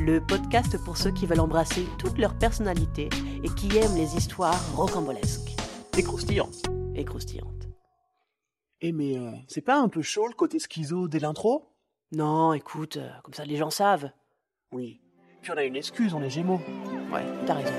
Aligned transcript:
le 0.00 0.20
podcast 0.20 0.76
pour 0.84 0.96
ceux 0.96 1.10
qui 1.10 1.26
veulent 1.26 1.40
embrasser 1.40 1.86
toute 1.98 2.18
leur 2.18 2.34
personnalité 2.34 3.08
et 3.42 3.48
qui 3.48 3.76
aiment 3.78 3.96
les 3.96 4.16
histoires 4.16 4.58
rocambolesques 4.74 5.56
Et 5.96 6.02
croustillant. 6.02 6.48
et 6.94 7.04
croustillantes. 7.04 7.68
Eh 8.82 8.92
mais 8.92 9.18
euh, 9.18 9.30
c'est 9.48 9.62
pas 9.62 9.78
un 9.80 9.88
peu 9.88 10.02
chaud 10.02 10.26
le 10.28 10.34
côté 10.34 10.58
schizo 10.58 11.08
dès 11.08 11.18
l'intro? 11.18 11.72
Non, 12.12 12.52
écoute, 12.52 12.98
euh, 12.98 13.08
comme 13.22 13.34
ça 13.34 13.44
les 13.44 13.56
gens 13.56 13.70
savent. 13.70 14.10
Oui. 14.72 15.00
Puis 15.42 15.52
on 15.52 15.56
a 15.56 15.64
une 15.64 15.76
excuse, 15.76 16.12
on 16.14 16.22
est 16.22 16.30
gémeaux. 16.30 16.60
Ouais, 17.12 17.24
t'as 17.46 17.54
raison. 17.54 17.72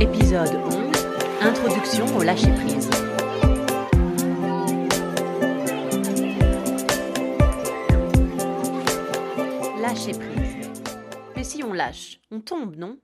Épisode 0.00 0.58
11 0.66 0.74
Introduction 1.42 2.16
au. 2.16 2.22
Lâcher-prise. 2.22 2.88
On 11.64 11.72
lâche, 11.72 12.20
on 12.30 12.40
tombe, 12.40 12.76
non? 12.76 12.98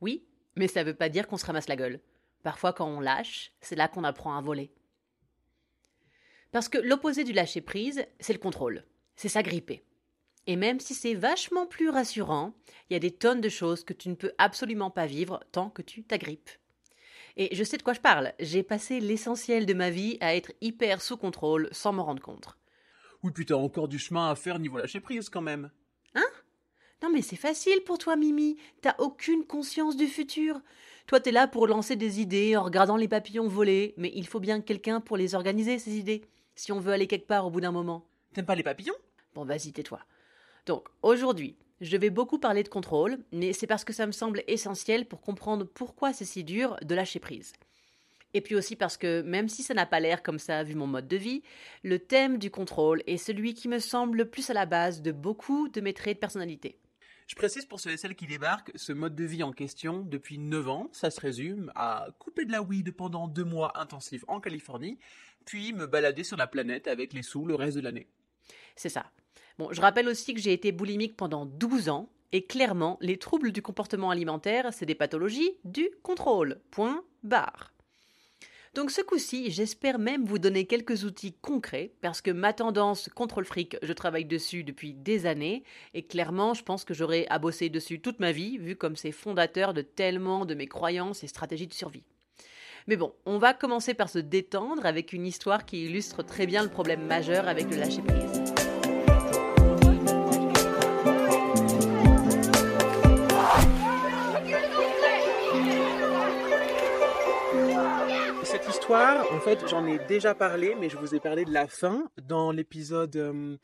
Oui, 0.00 0.26
mais 0.56 0.68
ça 0.68 0.84
veut 0.84 0.94
pas 0.94 1.08
dire 1.08 1.26
qu'on 1.26 1.36
se 1.36 1.46
ramasse 1.46 1.68
la 1.68 1.76
gueule. 1.76 2.00
Parfois, 2.42 2.72
quand 2.72 2.86
on 2.86 3.00
lâche, 3.00 3.52
c'est 3.60 3.76
là 3.76 3.88
qu'on 3.88 4.04
apprend 4.04 4.36
à 4.36 4.40
voler. 4.40 4.70
Parce 6.52 6.68
que 6.68 6.78
l'opposé 6.78 7.24
du 7.24 7.32
lâcher-prise, 7.32 8.06
c'est 8.20 8.32
le 8.32 8.38
contrôle. 8.38 8.84
C'est 9.16 9.28
s'agripper. 9.28 9.84
Et 10.46 10.56
même 10.56 10.78
si 10.78 10.94
c'est 10.94 11.14
vachement 11.14 11.66
plus 11.66 11.88
rassurant, 11.88 12.54
il 12.88 12.92
y 12.92 12.96
a 12.96 13.00
des 13.00 13.10
tonnes 13.10 13.40
de 13.40 13.48
choses 13.48 13.84
que 13.84 13.92
tu 13.92 14.08
ne 14.08 14.14
peux 14.14 14.32
absolument 14.38 14.90
pas 14.90 15.06
vivre 15.06 15.40
tant 15.50 15.70
que 15.70 15.82
tu 15.82 16.04
t'agrippes. 16.04 16.50
Et 17.36 17.54
je 17.54 17.64
sais 17.64 17.76
de 17.76 17.82
quoi 17.82 17.92
je 17.92 18.00
parle. 18.00 18.32
J'ai 18.38 18.62
passé 18.62 19.00
l'essentiel 19.00 19.66
de 19.66 19.74
ma 19.74 19.90
vie 19.90 20.16
à 20.20 20.34
être 20.34 20.52
hyper 20.60 21.02
sous 21.02 21.16
contrôle 21.16 21.68
sans 21.72 21.92
m'en 21.92 22.04
rendre 22.04 22.22
compte. 22.22 22.56
Oui, 23.22 23.32
puis 23.32 23.44
t'as 23.44 23.54
encore 23.54 23.88
du 23.88 23.98
chemin 23.98 24.30
à 24.30 24.36
faire 24.36 24.58
niveau 24.58 24.78
lâcher 24.78 25.00
prise 25.00 25.28
quand 25.28 25.42
même. 25.42 25.70
Non 27.02 27.10
mais 27.10 27.22
c'est 27.22 27.36
facile 27.36 27.82
pour 27.84 27.98
toi, 27.98 28.16
Mimi. 28.16 28.56
T'as 28.80 28.94
aucune 28.98 29.44
conscience 29.44 29.96
du 29.96 30.06
futur. 30.06 30.60
Toi, 31.06 31.20
t'es 31.20 31.30
là 31.30 31.46
pour 31.46 31.66
lancer 31.66 31.94
des 31.94 32.20
idées 32.20 32.56
en 32.56 32.64
regardant 32.64 32.96
les 32.96 33.06
papillons 33.06 33.46
voler, 33.46 33.94
mais 33.96 34.10
il 34.14 34.26
faut 34.26 34.40
bien 34.40 34.60
quelqu'un 34.60 35.00
pour 35.00 35.16
les 35.16 35.34
organiser, 35.34 35.78
ces 35.78 35.96
idées, 35.96 36.24
si 36.56 36.72
on 36.72 36.80
veut 36.80 36.92
aller 36.92 37.06
quelque 37.06 37.28
part 37.28 37.46
au 37.46 37.50
bout 37.50 37.60
d'un 37.60 37.70
moment. 37.70 38.08
T'aimes 38.32 38.46
pas 38.46 38.56
les 38.56 38.62
papillons? 38.62 38.96
Bon, 39.34 39.44
vas-y, 39.44 39.72
tais-toi. 39.72 40.00
Donc, 40.64 40.88
aujourd'hui, 41.02 41.56
je 41.80 41.96
vais 41.96 42.10
beaucoup 42.10 42.38
parler 42.38 42.62
de 42.62 42.68
contrôle, 42.68 43.18
mais 43.30 43.52
c'est 43.52 43.66
parce 43.66 43.84
que 43.84 43.92
ça 43.92 44.06
me 44.06 44.12
semble 44.12 44.42
essentiel 44.48 45.06
pour 45.06 45.20
comprendre 45.20 45.64
pourquoi 45.64 46.12
c'est 46.12 46.24
si 46.24 46.42
dur 46.42 46.76
de 46.82 46.94
lâcher 46.94 47.20
prise. 47.20 47.52
Et 48.34 48.40
puis 48.40 48.54
aussi 48.54 48.74
parce 48.74 48.96
que, 48.96 49.22
même 49.22 49.48
si 49.48 49.62
ça 49.62 49.74
n'a 49.74 49.86
pas 49.86 50.00
l'air 50.00 50.22
comme 50.22 50.38
ça 50.38 50.62
vu 50.62 50.74
mon 50.74 50.86
mode 50.86 51.06
de 51.06 51.16
vie, 51.16 51.42
le 51.84 51.98
thème 51.98 52.38
du 52.38 52.50
contrôle 52.50 53.02
est 53.06 53.16
celui 53.16 53.54
qui 53.54 53.68
me 53.68 53.78
semble 53.78 54.18
le 54.18 54.28
plus 54.28 54.50
à 54.50 54.54
la 54.54 54.66
base 54.66 55.02
de 55.02 55.12
beaucoup 55.12 55.68
de 55.68 55.80
mes 55.80 55.94
traits 55.94 56.16
de 56.16 56.20
personnalité. 56.20 56.78
Je 57.26 57.34
précise 57.34 57.66
pour 57.66 57.80
ceux 57.80 57.90
et 57.90 57.96
celles 57.96 58.14
qui 58.14 58.28
débarquent, 58.28 58.70
ce 58.76 58.92
mode 58.92 59.16
de 59.16 59.24
vie 59.24 59.42
en 59.42 59.52
question, 59.52 60.02
depuis 60.02 60.38
9 60.38 60.68
ans, 60.68 60.88
ça 60.92 61.10
se 61.10 61.20
résume 61.20 61.72
à 61.74 62.06
couper 62.20 62.44
de 62.44 62.52
la 62.52 62.62
weed 62.62 62.92
pendant 62.92 63.26
deux 63.26 63.44
mois 63.44 63.80
intensifs 63.80 64.24
en 64.28 64.40
Californie, 64.40 64.98
puis 65.44 65.72
me 65.72 65.86
balader 65.86 66.22
sur 66.22 66.36
la 66.36 66.46
planète 66.46 66.86
avec 66.86 67.12
les 67.12 67.22
sous 67.22 67.44
le 67.44 67.56
reste 67.56 67.76
de 67.76 67.82
l'année. 67.82 68.06
C'est 68.76 68.88
ça. 68.88 69.10
Bon, 69.58 69.72
je 69.72 69.80
rappelle 69.80 70.06
aussi 70.06 70.34
que 70.34 70.40
j'ai 70.40 70.52
été 70.52 70.70
boulimique 70.70 71.16
pendant 71.16 71.46
12 71.46 71.88
ans, 71.88 72.08
et 72.30 72.44
clairement, 72.44 72.96
les 73.00 73.18
troubles 73.18 73.50
du 73.50 73.62
comportement 73.62 74.10
alimentaire, 74.10 74.72
c'est 74.72 74.86
des 74.86 74.94
pathologies 74.94 75.58
du 75.64 75.88
contrôle. 76.02 76.60
Point 76.70 77.02
barre. 77.24 77.72
Donc 78.76 78.90
ce 78.90 79.00
coup-ci, 79.00 79.50
j'espère 79.50 79.98
même 79.98 80.26
vous 80.26 80.38
donner 80.38 80.66
quelques 80.66 81.04
outils 81.04 81.32
concrets, 81.32 81.92
parce 82.02 82.20
que 82.20 82.30
ma 82.30 82.52
tendance 82.52 83.08
contrôle 83.14 83.46
fric, 83.46 83.78
je 83.82 83.92
travaille 83.94 84.26
dessus 84.26 84.64
depuis 84.64 84.92
des 84.92 85.24
années, 85.24 85.64
et 85.94 86.02
clairement, 86.02 86.52
je 86.52 86.62
pense 86.62 86.84
que 86.84 86.92
j'aurai 86.92 87.26
à 87.30 87.38
bosser 87.38 87.70
dessus 87.70 88.02
toute 88.02 88.20
ma 88.20 88.32
vie, 88.32 88.58
vu 88.58 88.76
comme 88.76 88.94
c'est 88.94 89.12
fondateur 89.12 89.72
de 89.72 89.80
tellement 89.80 90.44
de 90.44 90.54
mes 90.54 90.66
croyances 90.66 91.24
et 91.24 91.26
stratégies 91.26 91.68
de 91.68 91.72
survie. 91.72 92.04
Mais 92.86 92.96
bon, 92.96 93.14
on 93.24 93.38
va 93.38 93.54
commencer 93.54 93.94
par 93.94 94.10
se 94.10 94.18
détendre 94.18 94.84
avec 94.84 95.14
une 95.14 95.26
histoire 95.26 95.64
qui 95.64 95.86
illustre 95.86 96.22
très 96.22 96.46
bien 96.46 96.62
le 96.62 96.68
problème 96.68 97.06
majeur 97.06 97.48
avec 97.48 97.70
le 97.70 97.78
lâcher-prise. 97.78 98.35
En 108.88 109.40
fait, 109.40 109.66
j'en 109.68 109.84
ai 109.86 109.98
déjà 110.06 110.34
parlé, 110.34 110.76
mais 110.76 110.88
je 110.88 110.96
vous 110.96 111.14
ai 111.14 111.20
parlé 111.20 111.44
de 111.44 111.52
la 111.52 111.66
fin 111.66 112.08
dans 112.22 112.52
l'épisode 112.52 113.16
euh, 113.16 113.56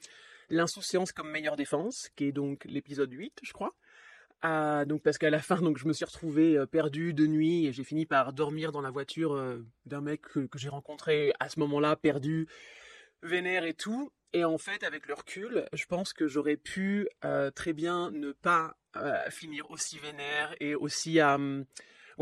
L'insouciance 0.51 1.13
comme 1.13 1.31
meilleure 1.31 1.57
défense, 1.57 2.11
qui 2.17 2.25
est 2.25 2.33
donc 2.33 2.65
l'épisode 2.65 3.13
8, 3.13 3.41
je 3.43 3.53
crois. 3.53 3.73
Ah, 4.43 4.85
donc 4.85 5.03
parce 5.03 5.19
qu'à 5.19 5.31
la 5.31 5.39
fin, 5.39 5.57
donc 5.63 5.79
je 5.79 5.87
me 5.87 5.93
suis 5.93 6.05
retrouvé 6.05 6.57
euh, 6.57 6.67
perdu 6.67 7.15
de 7.15 7.27
nuit 7.27 7.67
et 7.67 7.73
j'ai 7.73 7.85
fini 7.85 8.05
par 8.05 8.33
dormir 8.33 8.73
dans 8.73 8.81
la 8.81 8.91
voiture 8.91 9.35
euh, 9.35 9.65
d'un 9.87 10.01
mec 10.01 10.23
que, 10.23 10.49
j'ai 10.57 10.69
rencontré 10.69 11.33
à 11.39 11.49
ce 11.49 11.61
moment-là, 11.61 11.95
perdu, 11.95 12.49
vénère 13.23 13.65
et 13.65 13.75
tout. 13.75 14.13
Et 14.33 14.45
en 14.45 14.59
fait, 14.59 14.83
avec 14.83 15.07
le 15.07 15.15
recul, 15.15 15.67
je 15.73 15.85
pense 15.87 16.13
que 16.13 16.27
j'aurais 16.27 16.57
pu 16.57 17.07
très 17.55 17.75
bien 17.75 18.11
ne 18.11 18.33
pas 18.33 18.79
finir 19.29 19.71
aussi 19.71 19.99
vénère 19.99 20.55
et 20.59 20.75
aussi 20.75 21.21
à, 21.21 21.35
hum, 21.35 21.67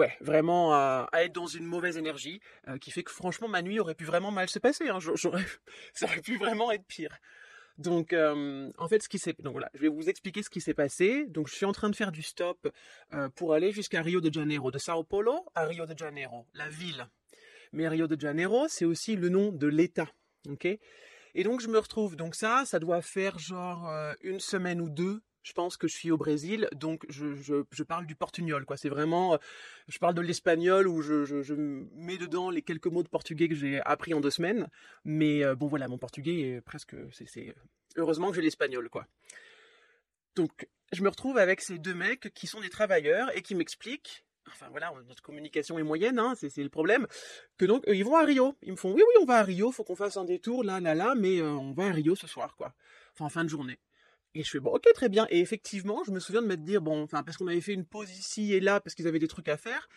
ouais, 0.01 0.17
vraiment 0.21 0.73
à, 0.73 1.09
être 1.19 1.33
dans 1.33 1.47
une 1.47 1.65
mauvaise 1.65 1.97
énergie, 1.99 2.41
euh, 2.69 2.79
qui 2.79 2.91
fait 2.91 3.03
que 3.03 3.11
franchement 3.13 3.49
ma 3.49 3.61
nuit 3.61 3.79
aurait 3.81 3.95
pu 3.95 4.05
vraiment 4.05 4.31
mal 4.31 4.49
se 4.49 4.59
passer. 4.59 4.89
Hein. 4.89 4.99
J'a- 4.99 5.15
J'aurais, 5.15 5.45
ça 5.93 6.07
aurait 6.07 6.23
pu 6.23 6.39
vraiment 6.39 6.73
être 6.73 6.87
pire. 6.87 7.15
Donc, 7.77 8.13
euh, 8.13 8.71
en 8.79 8.89
fait, 8.89 9.03
ce 9.03 9.09
qui 9.09 9.19
s'est, 9.19 9.35
donc 9.39 9.53
voilà, 9.53 9.71
je 9.75 9.81
vais 9.81 9.89
vous 9.89 10.09
expliquer 10.09 10.43
ce 10.43 10.51
qui 10.51 10.61
s'est 10.61 10.75
passé. 10.75 11.27
Donc, 11.29 11.49
je 11.49 11.55
suis 11.55 11.67
en 11.67 11.73
train 11.73 11.89
de 11.91 11.97
faire 11.97 12.13
du 12.13 12.23
stop 12.23 12.69
euh, 13.15 13.29
pour 13.31 13.55
aller 13.55 13.73
jusqu'à 13.73 14.03
Rio 14.03 14.21
de 14.21 14.33
Janeiro, 14.33 14.71
de 14.71 14.79
Sao 14.79 15.03
Paulo 15.05 15.47
à 15.55 15.65
Rio 15.65 15.87
de 15.87 15.97
Janeiro, 15.97 16.47
la 16.55 16.69
ville. 16.69 17.07
Mais 17.73 17.89
Rio 17.89 18.07
de 18.07 18.21
Janeiro, 18.21 18.67
c'est 18.69 18.85
aussi 18.85 19.17
le 19.17 19.29
nom 19.29 19.51
de 19.53 19.67
l'État, 19.67 20.09
ok? 20.49 20.67
Et 21.35 21.45
donc, 21.45 21.61
je 21.61 21.69
me 21.69 21.79
retrouve. 21.79 22.17
Donc 22.17 22.35
ça, 22.35 22.65
ça 22.67 22.79
doit 22.81 23.01
faire 23.03 23.39
genre 23.39 23.89
une 24.23 24.41
semaine 24.41 24.81
ou 24.81 24.91
deux. 24.91 25.23
Je 25.43 25.53
pense 25.53 25.77
que 25.77 25.89
je 25.89 25.95
suis 25.95 26.11
au 26.11 26.19
Brésil, 26.19 26.69
donc 26.73 27.07
je, 27.09 27.83
parle 27.83 28.07
du 28.07 28.15
portugnol, 28.15 28.67
quoi. 28.67 28.77
C'est 28.77 28.91
vraiment, 28.91 29.35
euh, 29.35 29.39
je 29.89 29.99
parle 29.99 30.15
de 30.15 30.21
l'espagnol 30.21 30.87
où 30.87 31.01
je, 31.01 31.55
mets 31.95 32.19
dedans 32.19 32.51
les 32.51 32.63
quelques 32.63 32.89
mots 32.89 33.03
de 33.03 33.09
portugais 33.09 33.49
que 33.49 33.55
j'ai 33.55 33.81
appris 33.81 34.13
en 34.13 34.21
deux 34.21 34.31
semaines. 34.31 34.69
Mais 35.05 35.43
euh, 35.43 35.55
bon, 35.55 35.67
voilà, 35.67 35.89
mon 35.89 35.99
portugais 35.99 36.41
est 36.41 36.61
presque, 36.61 36.95
c'est, 37.13 37.55
heureusement 37.97 38.29
que 38.31 38.37
j'ai 38.37 38.43
l'espagnol, 38.43 38.91
quoi. 38.91 39.07
Donc, 40.37 40.69
je 40.93 41.03
me 41.03 41.09
retrouve 41.09 41.39
avec 41.39 41.61
ces 41.61 41.79
deux 41.79 41.95
mecs 41.95 42.33
qui 42.35 42.47
sont 42.47 42.61
des 42.61 42.71
travailleurs 42.71 43.35
et 43.37 43.43
qui 43.43 43.55
m'expliquent, 43.55 44.25
enfin 44.49 44.69
voilà, 44.71 44.93
notre 45.09 45.23
communication 45.23 45.79
est 45.79 45.83
moyenne, 45.83 46.19
hein, 46.19 46.35
c'est, 46.37 46.63
le 46.63 46.69
problème, 46.69 47.07
que 47.57 47.65
donc 47.65 47.85
ils 47.87 48.05
vont 48.05 48.17
à 48.17 48.25
Rio. 48.25 48.57
Ils 48.63 48.73
me 48.73 48.77
font, 48.77 48.93
oui, 48.93 49.03
oui, 49.07 49.15
on 49.23 49.25
va 49.25 49.39
à 49.39 49.43
Rio, 49.43 49.73
faut 49.73 49.85
qu'on 49.85 49.97
fasse 49.97 50.17
un 50.17 50.25
détour, 50.25 50.65
là, 50.65 50.81
là, 50.81 50.95
là, 50.95 51.15
mais 51.17 51.41
euh, 51.41 51.51
on 51.51 51.73
va 51.73 51.87
à 51.87 51.93
Rio 51.93 52.15
ce 52.15 52.27
soir, 52.27 52.57
quoi. 52.57 52.75
Enfin, 53.15 53.27
en 53.27 53.29
fin 53.29 53.45
de 53.45 53.49
journée. 53.49 53.79
Et 54.35 54.43
je 54.45 54.51
fais, 54.51 54.61
bon, 54.61 54.71
ok, 54.71 54.87
très 54.95 55.09
bien. 55.09 55.27
Et 55.31 55.41
effectivement, 55.41 56.05
je 56.05 56.13
me 56.13 56.21
souviens 56.21 56.43
de 56.43 56.47
me 56.47 56.57
dire, 56.57 56.81
bon, 56.81 57.03
enfin, 57.03 57.23
parce 57.23 57.37
qu'on 57.37 57.49
avait 57.49 57.61
fait 57.61 57.73
une 57.73 57.85
pause 57.85 58.11
ici 58.11 58.55
et 58.55 58.61
là, 58.61 58.81
parce 58.81 58.95
qu'ils 58.95 59.09
avaient 59.09 59.19
des 59.19 59.29
trucs 59.29 59.49
à 59.49 59.57
faire. 59.57 59.89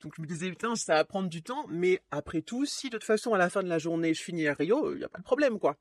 Donc 0.00 0.14
je 0.16 0.22
me 0.22 0.26
disais, 0.26 0.48
putain, 0.50 0.76
ça 0.76 0.94
va 0.94 1.04
prendre 1.04 1.28
du 1.28 1.42
temps, 1.42 1.66
mais 1.68 2.00
après 2.10 2.42
tout, 2.42 2.66
si 2.66 2.88
de 2.90 2.98
toute 2.98 3.04
façon, 3.04 3.34
à 3.34 3.38
la 3.38 3.50
fin 3.50 3.62
de 3.62 3.68
la 3.68 3.78
journée, 3.78 4.14
je 4.14 4.22
finis 4.22 4.46
à 4.46 4.54
Rio, 4.54 4.92
il 4.92 4.98
n'y 4.98 5.04
a 5.04 5.08
pas 5.08 5.18
de 5.18 5.24
problème, 5.24 5.58
quoi. 5.58 5.76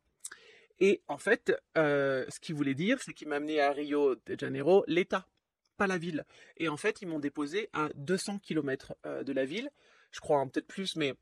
Et 0.79 1.01
en 1.07 1.17
fait, 1.17 1.53
euh, 1.77 2.25
ce 2.29 2.39
qu'il 2.39 2.55
voulait 2.55 2.75
dire, 2.75 3.01
c'est 3.01 3.13
qu'il 3.13 3.27
m'a 3.27 3.35
amené 3.35 3.59
à 3.59 3.71
Rio 3.71 4.15
de 4.15 4.39
Janeiro, 4.39 4.83
l'État, 4.87 5.27
pas 5.75 5.87
la 5.87 5.97
ville. 5.97 6.25
Et 6.55 6.69
en 6.69 6.77
fait, 6.77 7.01
ils 7.01 7.07
m'ont 7.07 7.19
déposé 7.19 7.69
à 7.73 7.89
200 7.95 8.39
km 8.39 8.95
de 9.03 9.33
la 9.33 9.45
ville. 9.45 9.69
Je 10.11 10.19
crois, 10.19 10.43
peut-être 10.45 10.67
plus, 10.67 10.95
mais 10.95 11.13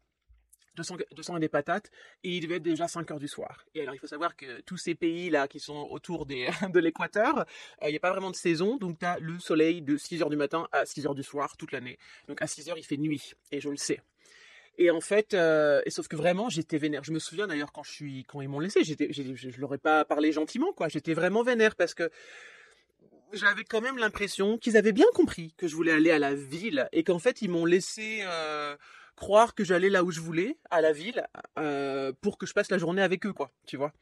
200, 0.75 0.97
200 1.15 1.37
et 1.37 1.39
des 1.39 1.49
patates. 1.49 1.91
Et 2.23 2.37
il 2.37 2.41
devait 2.41 2.55
être 2.55 2.63
déjà 2.63 2.87
5 2.87 3.09
heures 3.11 3.19
du 3.19 3.27
soir. 3.27 3.65
Et 3.73 3.81
alors, 3.81 3.95
il 3.95 3.99
faut 3.99 4.07
savoir 4.07 4.35
que 4.35 4.61
tous 4.61 4.77
ces 4.77 4.95
pays-là 4.95 5.47
qui 5.47 5.59
sont 5.59 5.87
autour 5.89 6.25
des, 6.25 6.47
de 6.73 6.79
l'équateur, 6.79 7.39
euh, 7.39 7.43
il 7.83 7.91
n'y 7.91 7.97
a 7.97 7.99
pas 7.99 8.11
vraiment 8.11 8.31
de 8.31 8.35
saison. 8.35 8.77
Donc, 8.77 8.99
tu 8.99 9.05
as 9.05 9.19
le 9.19 9.39
soleil 9.39 9.81
de 9.81 9.97
6 9.97 10.21
heures 10.21 10.29
du 10.29 10.37
matin 10.37 10.67
à 10.71 10.85
6 10.85 11.07
heures 11.07 11.15
du 11.15 11.23
soir 11.23 11.57
toute 11.57 11.71
l'année. 11.71 11.97
Donc, 12.27 12.41
à 12.41 12.47
6 12.47 12.69
heures, 12.69 12.77
il 12.77 12.85
fait 12.85 12.97
nuit. 12.97 13.33
Et 13.51 13.59
je 13.59 13.69
le 13.69 13.77
sais. 13.77 14.01
Et 14.77 14.91
en 14.91 14.99
fait, 14.99 15.33
euh, 15.33 15.81
et 15.85 15.89
sauf 15.89 16.07
que 16.07 16.17
vraiment, 16.17 16.49
j'étais 16.49 16.77
vénère. 16.77 17.03
Je 17.03 17.13
me 17.13 17.19
souviens 17.19 17.47
d'ailleurs 17.47 17.71
quand 17.71 17.83
je 17.83 17.91
suis, 17.91 18.25
quand 18.25 18.41
ils 18.41 18.49
m'ont 18.49 18.59
laissé, 18.59 18.83
je, 18.83 18.93
je 18.99 19.59
leur 19.61 19.73
ai 19.73 19.77
pas 19.77 20.03
parlé 20.03 20.33
gentiment, 20.33 20.73
quoi. 20.73 20.89
J'étais 20.89 21.13
vraiment 21.13 21.43
vénère 21.43 21.75
parce 21.77 21.93
que 21.93 22.11
j'avais 23.35 23.63
quand 23.63 23.81
même 23.81 23.97
l'impression 23.97 24.57
qu'ils 24.57 24.77
avaient 24.77 24.91
bien 24.91 25.05
compris 25.13 25.53
que 25.57 25.67
je 25.67 25.75
voulais 25.75 25.91
aller 25.91 26.11
à 26.11 26.19
la 26.19 26.33
ville 26.33 26.87
et 26.91 27.03
qu'en 27.03 27.19
fait 27.19 27.41
ils 27.41 27.49
m'ont 27.49 27.65
laissé 27.65 28.19
euh, 28.23 28.75
croire 29.15 29.55
que 29.55 29.63
j'allais 29.63 29.89
là 29.89 30.03
où 30.03 30.11
je 30.11 30.19
voulais, 30.19 30.57
à 30.69 30.81
la 30.81 30.91
ville, 30.91 31.25
euh, 31.57 32.11
pour 32.21 32.37
que 32.37 32.45
je 32.45 32.53
passe 32.53 32.69
la 32.69 32.77
journée 32.77 33.01
avec 33.01 33.25
eux, 33.25 33.33
quoi. 33.33 33.51
Tu 33.65 33.77
vois. 33.77 33.93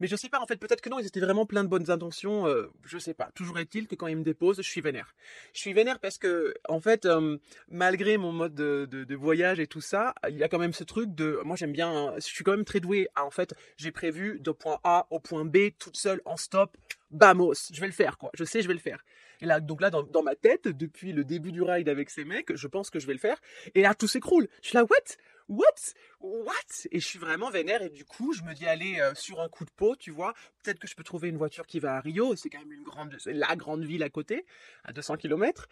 Mais 0.00 0.06
je 0.06 0.16
sais 0.16 0.28
pas, 0.28 0.40
en 0.40 0.46
fait, 0.46 0.56
peut-être 0.56 0.80
que 0.80 0.88
non, 0.90 0.98
ils 0.98 1.06
étaient 1.06 1.20
vraiment 1.20 1.46
plein 1.46 1.62
de 1.62 1.68
bonnes 1.68 1.90
intentions, 1.90 2.46
euh, 2.46 2.70
je 2.84 2.98
sais 2.98 3.14
pas. 3.14 3.30
Toujours 3.34 3.58
est-il 3.58 3.86
que 3.86 3.94
quand 3.94 4.06
ils 4.06 4.16
me 4.16 4.24
déposent, 4.24 4.56
je 4.56 4.68
suis 4.68 4.80
vénère. 4.80 5.14
Je 5.52 5.60
suis 5.60 5.72
vénère 5.72 6.00
parce 6.00 6.18
que, 6.18 6.54
en 6.68 6.80
fait, 6.80 7.06
euh, 7.06 7.38
malgré 7.68 8.16
mon 8.16 8.32
mode 8.32 8.54
de, 8.54 9.14
voyage 9.14 9.60
et 9.60 9.66
tout 9.66 9.80
ça, 9.80 10.14
il 10.28 10.36
y 10.36 10.42
a 10.42 10.48
quand 10.48 10.58
même 10.58 10.72
ce 10.72 10.82
truc 10.82 11.14
de, 11.14 11.40
moi 11.44 11.54
j'aime 11.54 11.72
bien, 11.72 12.14
je 12.16 12.22
suis 12.22 12.42
quand 12.42 12.50
même 12.50 12.64
très 12.64 12.80
doué. 12.80 13.08
En 13.16 13.30
fait, 13.30 13.54
j'ai 13.76 13.92
prévu 13.92 14.40
de 14.40 14.50
point 14.50 14.80
A 14.82 15.06
au 15.10 15.20
point 15.20 15.44
B, 15.44 15.70
toute 15.78 15.96
seule, 15.96 16.20
en 16.24 16.36
stop, 16.36 16.76
bamos, 17.10 17.70
je 17.72 17.80
vais 17.80 17.86
le 17.86 17.92
faire, 17.92 18.18
quoi. 18.18 18.30
Je 18.34 18.44
sais, 18.44 18.60
je 18.62 18.68
vais 18.68 18.74
le 18.74 18.80
faire. 18.80 19.04
Et 19.40 19.46
là, 19.46 19.60
donc 19.60 19.80
là, 19.80 19.90
dans, 19.90 20.22
ma 20.22 20.34
tête, 20.34 20.68
depuis 20.68 21.12
le 21.12 21.24
début 21.24 21.52
du 21.52 21.62
ride 21.62 21.88
avec 21.88 22.10
ces 22.10 22.24
mecs, 22.24 22.54
je 22.54 22.66
pense 22.66 22.90
que 22.90 22.98
je 22.98 23.06
vais 23.06 23.12
le 23.12 23.18
faire. 23.18 23.40
Et 23.74 23.82
là, 23.82 23.94
tout 23.94 24.08
s'écroule. 24.08 24.48
Je 24.62 24.68
suis 24.68 24.76
là, 24.76 24.84
what? 24.84 25.16
What? 25.48 25.94
What? 26.20 26.86
Et 26.90 27.00
je 27.00 27.06
suis 27.06 27.18
vraiment 27.18 27.50
vénère 27.50 27.82
et 27.82 27.90
du 27.90 28.06
coup, 28.06 28.32
je 28.32 28.42
me 28.44 28.54
dis 28.54 28.66
aller 28.66 28.98
euh, 29.00 29.14
sur 29.14 29.42
un 29.42 29.48
coup 29.48 29.66
de 29.66 29.70
peau, 29.70 29.94
tu 29.94 30.10
vois. 30.10 30.32
Peut-être 30.62 30.78
que 30.78 30.88
je 30.88 30.94
peux 30.94 31.04
trouver 31.04 31.28
une 31.28 31.36
voiture 31.36 31.66
qui 31.66 31.80
va 31.80 31.96
à 31.96 32.00
Rio. 32.00 32.34
C'est 32.34 32.48
quand 32.48 32.60
même 32.60 32.72
une 32.72 32.82
grande, 32.82 33.14
la 33.26 33.54
grande 33.54 33.84
ville 33.84 34.02
à 34.02 34.08
côté, 34.08 34.46
à 34.84 34.92
200 34.92 35.16
km. 35.16 35.68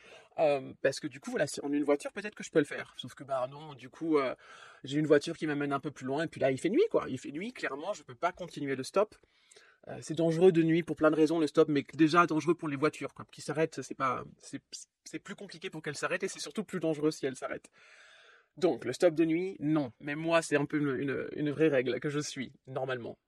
parce 0.82 1.00
que 1.00 1.06
du 1.06 1.20
coup, 1.20 1.31
voilà, 1.31 1.47
en 1.62 1.73
une 1.73 1.85
voiture, 1.85 2.12
peut-être 2.12 2.35
que 2.35 2.44
je 2.44 2.50
peux 2.50 2.58
le 2.58 2.67
faire. 2.67 2.93
Sauf 2.99 3.15
que 3.15 3.25
bah 3.25 3.47
non, 3.50 3.75
du 3.75 3.88
coup, 3.88 4.19
euh, 4.19 4.35
j'ai 4.85 4.99
une 4.99 5.06
voiture 5.06 5.37
qui 5.37 5.47
m'amène 5.47 5.73
un 5.73 5.81
peu 5.81 5.91
plus 5.91 6.05
loin 6.05 6.25
et 6.25 6.29
puis 6.29 6.41
là, 6.41 6.50
il 6.50 6.58
fait 6.58 6.69
nuit, 6.69 6.87
quoi. 6.91 7.06
Il 7.08 7.19
fait 7.19 7.32
nuit, 7.32 7.53
clairement, 7.53 7.94
je 7.94 8.03
peux 8.03 8.15
pas 8.15 8.32
continuer 8.32 8.76
le 8.76 8.82
stop. 8.82 9.17
Euh, 9.88 9.99
c'est 10.00 10.14
dangereux 10.14 10.52
de 10.52 10.62
nuit 10.62 10.82
pour 10.82 10.96
plein 10.96 11.11
de 11.11 11.17
raisons 11.17 11.38
le 11.40 11.46
stop, 11.46 11.69
mais 11.69 11.84
déjà 11.94 12.26
dangereux 12.26 12.55
pour 12.55 12.69
les 12.69 12.76
voitures 12.76 13.14
quoi, 13.14 13.26
qui 13.32 13.40
s'arrêtent. 13.40 13.81
C'est 13.82 13.96
pas, 13.96 14.25
c'est, 14.40 15.19
plus 15.19 15.34
compliqué 15.34 15.70
pour 15.70 15.82
qu'elles 15.82 15.96
s'arrêtent 15.96 16.23
et 16.23 16.29
c'est 16.29 16.40
surtout 16.40 16.64
plus 16.64 16.81
dangereux 16.81 17.11
si 17.11 17.26
elles 17.26 17.37
s'arrêtent. 17.37 17.70
Donc 18.56 18.84
le 18.84 18.93
stop 18.93 19.14
de 19.14 19.25
nuit, 19.25 19.56
non. 19.58 19.93
Mais 20.00 20.14
moi, 20.14 20.43
c'est 20.43 20.56
un 20.56 20.67
peu 20.67 20.79
une, 20.79 21.29
une, 21.34 21.50
vraie 21.50 21.69
règle 21.69 21.99
que 22.00 22.11
je 22.11 22.20
suis 22.20 22.52
normalement. 22.67 23.19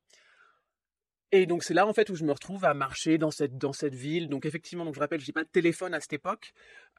Et 1.32 1.46
donc 1.46 1.64
c'est 1.64 1.74
là 1.74 1.84
en 1.84 1.92
fait 1.92 2.10
où 2.10 2.14
je 2.14 2.24
me 2.24 2.30
retrouve 2.30 2.64
à 2.64 2.74
marcher 2.74 3.18
dans 3.18 3.32
cette 3.32 3.58
dans 3.58 3.72
cette 3.72 3.94
ville. 3.94 4.28
Donc 4.28 4.46
effectivement, 4.46 4.84
donc 4.84 4.94
je 4.94 5.00
rappelle, 5.00 5.18
j'ai 5.18 5.32
pas 5.32 5.42
de 5.42 5.48
téléphone 5.48 5.92
à 5.92 6.00
cette 6.00 6.12
époque. 6.12 6.52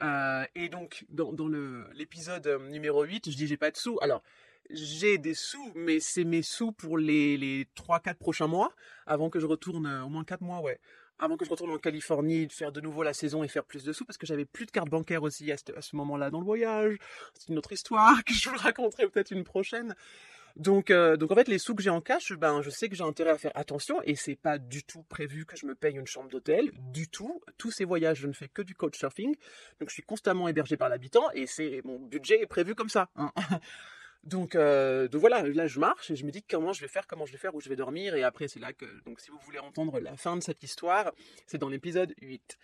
Euh, 0.03 0.43
et 0.55 0.67
donc 0.67 1.05
dans, 1.07 1.31
dans 1.31 1.47
l'épisode 1.93 2.45
euh, 2.47 2.69
numéro 2.69 3.03
8, 3.05 3.29
je 3.31 3.37
dis 3.37 3.47
j'ai 3.47 3.55
pas 3.55 3.71
de 3.71 3.77
sous. 3.77 3.97
Alors 4.01 4.21
j'ai 4.69 5.17
des 5.17 5.33
sous, 5.33 5.71
mais 5.75 5.99
c'est 5.99 6.23
mes 6.23 6.41
sous 6.41 6.71
pour 6.71 6.97
les, 6.97 7.37
les 7.37 7.65
3-4 7.75 8.15
prochains 8.15 8.47
mois, 8.47 8.71
avant 9.05 9.29
que 9.29 9.39
je 9.39 9.45
retourne, 9.45 9.85
euh, 9.85 10.03
au 10.03 10.09
moins 10.09 10.23
4 10.23 10.41
mois, 10.41 10.61
ouais, 10.61 10.79
avant 11.19 11.37
que 11.37 11.45
je 11.45 11.49
retourne 11.49 11.71
en 11.71 11.77
Californie, 11.77 12.47
faire 12.49 12.71
de 12.71 12.81
nouveau 12.81 13.03
la 13.03 13.13
saison 13.13 13.43
et 13.43 13.47
faire 13.47 13.63
plus 13.63 13.83
de 13.83 13.93
sous, 13.93 14.05
parce 14.05 14.17
que 14.17 14.25
j'avais 14.25 14.45
plus 14.45 14.65
de 14.65 14.71
carte 14.71 14.89
bancaire 14.89 15.23
aussi 15.23 15.51
à 15.51 15.57
ce, 15.57 15.63
ce 15.79 15.95
moment-là 15.95 16.29
dans 16.29 16.39
le 16.39 16.45
voyage. 16.45 16.97
C'est 17.33 17.49
une 17.49 17.57
autre 17.57 17.71
histoire 17.71 18.23
que 18.25 18.33
je 18.33 18.49
vous 18.49 18.57
raconterai 18.57 19.07
peut-être 19.07 19.31
une 19.31 19.43
prochaine. 19.43 19.95
Donc, 20.55 20.89
euh, 20.89 21.17
donc 21.17 21.31
en 21.31 21.35
fait, 21.35 21.49
les 21.49 21.59
sous 21.59 21.75
que 21.75 21.83
j'ai 21.83 21.89
en 21.89 21.99
cash, 21.99 22.31
ben, 22.33 22.61
je 22.61 22.69
sais 22.69 22.87
que 22.87 22.95
j'ai 22.95 23.03
intérêt 23.03 23.31
à 23.31 23.37
faire 23.37 23.51
attention 23.55 24.01
et 24.03 24.15
c'est 24.15 24.37
pas 24.37 24.57
du 24.57 24.83
tout 24.83 25.03
prévu 25.03 25.45
que 25.45 25.57
je 25.57 25.65
me 25.65 25.75
paye 25.75 25.97
une 25.97 26.07
chambre 26.07 26.29
d'hôtel, 26.29 26.71
du 26.93 27.09
tout. 27.09 27.41
Tous 27.57 27.71
ces 27.71 27.83
voyages, 27.83 28.19
je 28.19 28.27
ne 28.27 28.33
fais 28.33 28.47
que 28.47 28.61
du 28.61 28.73
couchsurfing, 28.73 29.35
donc 29.79 29.89
je 29.89 29.93
suis 29.93 30.03
constamment 30.03 30.47
hébergé 30.47 30.77
par 30.77 30.87
l'habitant 30.87 31.29
et 31.33 31.45
c'est 31.45 31.81
mon 31.83 31.99
budget 31.99 32.41
est 32.41 32.47
prévu 32.47 32.73
comme 32.73 32.89
ça. 32.89 33.09
Hein. 33.17 33.31
Donc, 34.25 34.55
euh, 34.55 35.07
donc 35.07 35.21
voilà, 35.21 35.43
là 35.43 35.67
je 35.67 35.79
marche 35.79 36.09
et 36.09 36.15
je 36.15 36.25
me 36.25 36.31
dis 36.31 36.41
comment 36.41 36.73
je 36.73 36.81
vais 36.81 36.87
faire, 36.87 37.05
comment 37.05 37.25
je 37.25 37.31
vais 37.31 37.37
faire, 37.37 37.53
où 37.53 37.61
je 37.61 37.69
vais 37.69 37.75
dormir. 37.75 38.15
Et 38.15 38.23
après, 38.23 38.47
c'est 38.47 38.59
là 38.59 38.73
que, 38.73 38.85
donc 39.05 39.19
si 39.19 39.29
vous 39.29 39.37
voulez 39.39 39.59
entendre 39.59 39.99
la 39.99 40.17
fin 40.17 40.35
de 40.35 40.41
cette 40.41 40.63
histoire, 40.63 41.11
c'est 41.45 41.59
dans 41.59 41.69
l'épisode 41.69 42.13
8. 42.21 42.57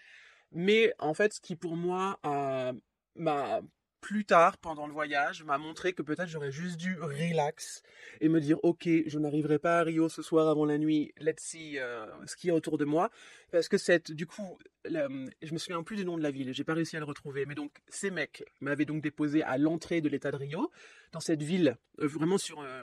Mais 0.53 0.93
en 0.97 1.13
fait, 1.13 1.33
ce 1.33 1.41
qui 1.41 1.55
pour 1.55 1.75
moi 1.75 2.19
euh, 2.25 2.73
m'a 3.15 3.61
plus 4.01 4.25
tard, 4.25 4.57
pendant 4.57 4.87
le 4.87 4.93
voyage, 4.93 5.43
m'a 5.43 5.59
montré 5.59 5.93
que 5.93 6.01
peut-être 6.01 6.27
j'aurais 6.27 6.51
juste 6.51 6.77
dû 6.77 6.97
relax 6.99 7.83
et 8.19 8.29
me 8.29 8.41
dire 8.41 8.57
ok, 8.63 8.89
je 9.05 9.19
n'arriverai 9.19 9.59
pas 9.59 9.79
à 9.79 9.83
Rio 9.83 10.09
ce 10.09 10.23
soir 10.23 10.49
avant 10.49 10.65
la 10.65 10.79
nuit, 10.79 11.13
let's 11.19 11.41
see 11.41 11.77
euh, 11.77 12.05
ce 12.25 12.35
qu'il 12.35 12.49
y 12.49 12.51
a 12.51 12.55
autour 12.55 12.77
de 12.79 12.85
moi. 12.85 13.11
Parce 13.51 13.69
que 13.69 13.77
cette, 13.77 14.11
du 14.11 14.25
coup, 14.25 14.57
la, 14.85 15.07
je 15.41 15.53
me 15.53 15.57
souviens 15.59 15.83
plus 15.83 15.97
du 15.97 16.05
nom 16.05 16.17
de 16.17 16.23
la 16.23 16.31
ville, 16.31 16.51
j'ai 16.53 16.63
pas 16.63 16.73
réussi 16.73 16.97
à 16.97 16.99
le 16.99 17.05
retrouver, 17.05 17.45
mais 17.45 17.53
donc 17.53 17.71
ces 17.87 18.09
mecs 18.09 18.43
m'avaient 18.59 18.85
donc 18.85 19.01
déposé 19.03 19.43
à 19.43 19.57
l'entrée 19.57 20.01
de 20.01 20.09
l'état 20.09 20.31
de 20.31 20.37
Rio, 20.37 20.71
dans 21.11 21.19
cette 21.19 21.43
ville, 21.43 21.77
euh, 21.99 22.07
vraiment 22.07 22.39
sur 22.39 22.59
euh, 22.59 22.81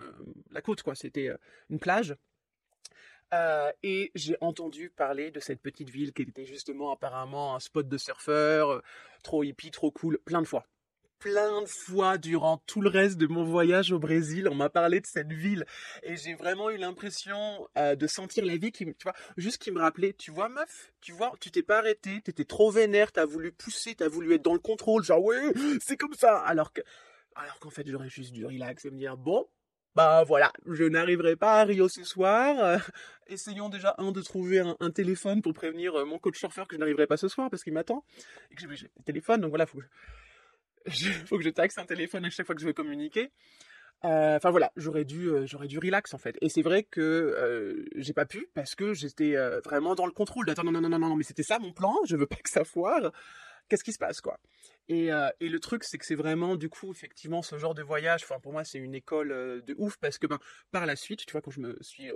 la 0.53 0.63
côte 0.63 0.83
quoi, 0.83 0.95
c'était 0.95 1.31
une 1.69 1.81
plage. 1.81 2.15
Et 3.83 4.11
j'ai 4.15 4.37
entendu 4.41 4.89
parler 4.89 5.31
de 5.31 5.41
cette 5.41 5.61
petite 5.61 5.91
ville 5.91 6.15
qui 6.15 6.23
était 6.23 6.47
justement 6.47 6.93
apparemment 6.93 7.55
un 7.55 7.61
spot 7.61 7.87
de 7.87 7.99
surfeurs, 7.99 8.83
trop 9.23 9.43
hippie, 9.43 9.71
trop 9.71 9.91
cool, 9.91 10.19
plein 10.25 10.41
de 10.41 10.47
fois 10.47 10.67
plein 11.19 11.63
de 11.63 11.67
fois 11.67 12.19
durant 12.19 12.59
tout 12.67 12.81
le 12.81 12.89
reste 12.89 13.19
de 13.19 13.27
mon 13.27 13.45
voyage 13.45 13.93
au 13.93 13.99
Brésil, 13.99 14.49
on 14.49 14.55
m'a 14.55 14.71
parlé 14.71 15.01
de 15.01 15.07
cette 15.07 15.33
ville 15.33 15.65
et 16.03 16.17
j'ai 16.17 16.35
vraiment 16.35 16.71
eu 16.71 16.77
l'impression 16.77 17.69
euh, 17.77 17.97
de 17.97 18.07
sentir 18.07 18.45
la 18.45 18.57
vie 18.57 18.73
qui, 18.73 18.85
tu 18.85 19.03
vois, 19.03 19.15
juste 19.37 19.59
qui 19.59 19.71
me 19.71 19.81
rappelait, 19.81 20.13
tu 20.13 20.31
vois 20.31 20.49
meuf, 20.49 20.93
tu 21.01 21.13
vois, 21.13 21.33
tu 21.41 21.51
t'es 21.51 21.63
pas 21.63 21.79
arrêté, 21.79 22.21
t'étais 22.21 22.45
trop 22.45 22.71
vénère, 22.71 23.13
t'as 23.13 23.27
voulu 23.27 23.53
pousser, 23.53 23.95
t'as 23.95 24.09
voulu 24.09 24.35
être 24.35 24.43
dans 24.43 24.53
le 24.53 24.61
contrôle, 24.61 25.03
genre 25.03 25.23
ouais, 25.23 25.53
c'est 25.81 25.97
comme 25.97 26.15
ça, 26.15 26.39
alors 26.39 26.73
que, 26.73 26.81
alors 27.35 27.59
qu'en 27.59 27.71
fait 27.71 27.87
j'aurais 27.89 28.09
juste 28.09 28.33
dû 28.33 28.47
relax 28.47 28.85
et 28.85 28.91
me 28.91 28.97
dire 28.97 29.17
bon. 29.17 29.47
Bah 29.95 30.23
voilà, 30.23 30.53
je 30.67 30.85
n'arriverai 30.85 31.35
pas 31.35 31.61
à 31.61 31.65
Rio 31.65 31.89
ce 31.89 32.05
soir. 32.05 32.57
Euh, 32.63 32.79
essayons 33.27 33.69
déjà 33.69 33.97
un 33.99 34.13
de 34.13 34.21
trouver 34.23 34.61
un, 34.61 34.77
un 34.79 34.91
téléphone 34.93 35.43
pour 35.43 35.55
prévenir 35.55 35.93
euh, 35.97 36.05
mon 36.05 36.21
coach 36.21 36.39
surfeur 36.39 36.69
que 36.69 36.77
je 36.77 36.79
n'arriverai 36.79 37.09
pas 37.09 37.17
ce 37.17 37.27
soir 37.27 37.51
parce 37.51 37.65
qu'il 37.65 37.73
m'attend 37.73 38.05
et 38.53 38.55
que 38.55 38.61
j'ai 38.61 38.69
le 38.97 39.03
téléphone. 39.05 39.41
Donc 39.41 39.49
voilà, 39.49 39.67
faut 39.67 39.79
que 39.79 39.83
je 39.83 39.89
faut 41.27 41.39
que 41.39 41.45
je 41.45 41.51
taxe 41.51 41.79
un 41.79 41.85
téléphone 41.85 42.25
à 42.25 42.31
chaque 42.31 42.47
fois 42.47 42.55
que 42.55 42.61
je 42.61 42.67
veux 42.67 42.73
communiquer. 42.73 43.31
Enfin 44.03 44.39
euh, 44.49 44.51
voilà, 44.51 44.71
j'aurais 44.77 45.05
dû, 45.05 45.29
euh, 45.29 45.45
dû 45.45 45.79
relax 45.79 46.15
en 46.15 46.19
fait. 46.19 46.37
Et 46.41 46.49
c'est 46.49 46.63
vrai 46.63 46.85
que 46.85 47.01
euh, 47.01 47.85
j'ai 47.97 48.13
pas 48.13 48.27
pu 48.27 48.49
parce 48.55 48.77
que 48.77 48.95
j'étais 48.95 49.35
euh, 49.35 49.61
vraiment 49.65 49.97
dans 49.97 50.07
le 50.07 50.13
contrôle. 50.13 50.49
Attends 50.51 50.63
non 50.63 50.71
non 50.71 50.81
non 50.81 50.89
non 50.89 50.99
non, 51.01 51.17
mais 51.17 51.25
c'était 51.25 51.43
ça 51.43 51.59
mon 51.59 51.73
plan. 51.73 51.95
Je 52.07 52.17
veux 52.17 52.27
pas 52.27 52.37
que 52.37 52.51
ça 52.51 52.65
foire. 52.65 53.11
Qu'est-ce 53.69 53.85
qui 53.85 53.93
se 53.93 53.99
passe 53.99 54.21
quoi? 54.21 54.39
Et, 54.89 55.11
et, 55.41 55.49
le 55.51 55.61
truc 55.61 55.85
c'est 55.85 55.99
que 55.99 56.07
c'est 56.07 56.15
vraiment 56.15 56.57
du 56.57 56.71
coup 56.71 56.91
effectivement 56.91 57.43
ce 57.43 57.59
genre 57.59 57.75
de 57.75 57.83
voyage. 57.83 58.23
Enfin 58.25 58.41
pour 58.41 58.53
moi 58.53 58.65
c'est 58.65 58.79
une 58.79 58.95
école 58.95 59.29
de 59.29 59.75
ouf 59.77 59.99
parce 59.99 60.17
que 60.17 60.27
ben 60.27 60.39
par 60.71 60.87
la 60.87 60.97
suite, 60.97 61.27
tu 61.27 61.33
vois 61.33 61.43
quand 61.43 61.51
je 61.51 61.61
me 61.61 61.77
suis 61.83 62.11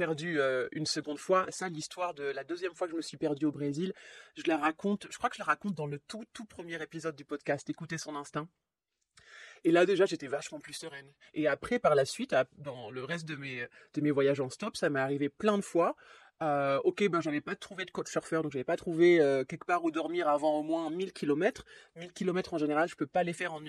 perdu 0.00 0.40
euh, 0.40 0.66
une 0.72 0.86
seconde 0.86 1.18
fois. 1.18 1.44
Ça, 1.50 1.68
l'histoire 1.68 2.14
de 2.14 2.22
la 2.22 2.42
deuxième 2.42 2.74
fois 2.74 2.86
que 2.86 2.92
je 2.92 2.96
me 2.96 3.02
suis 3.02 3.18
perdu 3.18 3.44
au 3.44 3.52
Brésil, 3.52 3.92
je 4.34 4.44
la 4.46 4.56
raconte, 4.56 5.06
je 5.10 5.18
crois 5.18 5.28
que 5.28 5.36
je 5.36 5.42
la 5.42 5.44
raconte 5.44 5.74
dans 5.74 5.86
le 5.86 5.98
tout, 5.98 6.24
tout 6.32 6.46
premier 6.46 6.82
épisode 6.82 7.14
du 7.14 7.26
podcast, 7.26 7.68
Écouter 7.68 7.98
son 7.98 8.16
instinct. 8.16 8.48
Et 9.62 9.70
là, 9.70 9.84
déjà, 9.84 10.06
j'étais 10.06 10.26
vachement 10.26 10.58
plus 10.58 10.72
sereine. 10.72 11.12
Et 11.34 11.46
après, 11.48 11.78
par 11.78 11.94
la 11.94 12.06
suite, 12.06 12.34
dans 12.56 12.90
le 12.90 13.04
reste 13.04 13.28
de 13.28 13.36
mes, 13.36 13.66
de 13.92 14.00
mes 14.00 14.10
voyages 14.10 14.40
en 14.40 14.48
stop, 14.48 14.74
ça 14.74 14.88
m'est 14.88 15.00
arrivé 15.00 15.28
plein 15.28 15.58
de 15.58 15.62
fois 15.62 15.96
euh, 16.42 16.80
ok, 16.84 17.06
ben 17.08 17.20
j'avais 17.20 17.42
pas 17.42 17.54
trouvé 17.54 17.84
de 17.84 17.90
coach 17.90 18.10
surfeur, 18.10 18.42
donc 18.42 18.52
j'avais 18.52 18.64
pas 18.64 18.76
trouvé 18.76 19.20
euh, 19.20 19.44
quelque 19.44 19.66
part 19.66 19.84
où 19.84 19.90
dormir 19.90 20.26
avant 20.28 20.58
au 20.58 20.62
moins 20.62 20.88
1000 20.88 21.12
km. 21.12 21.66
1000 21.96 22.12
km 22.12 22.54
en 22.54 22.58
général, 22.58 22.88
je 22.88 22.96
peux 22.96 23.06
pas 23.06 23.22
les 23.22 23.34
faire 23.34 23.52
en, 23.52 23.62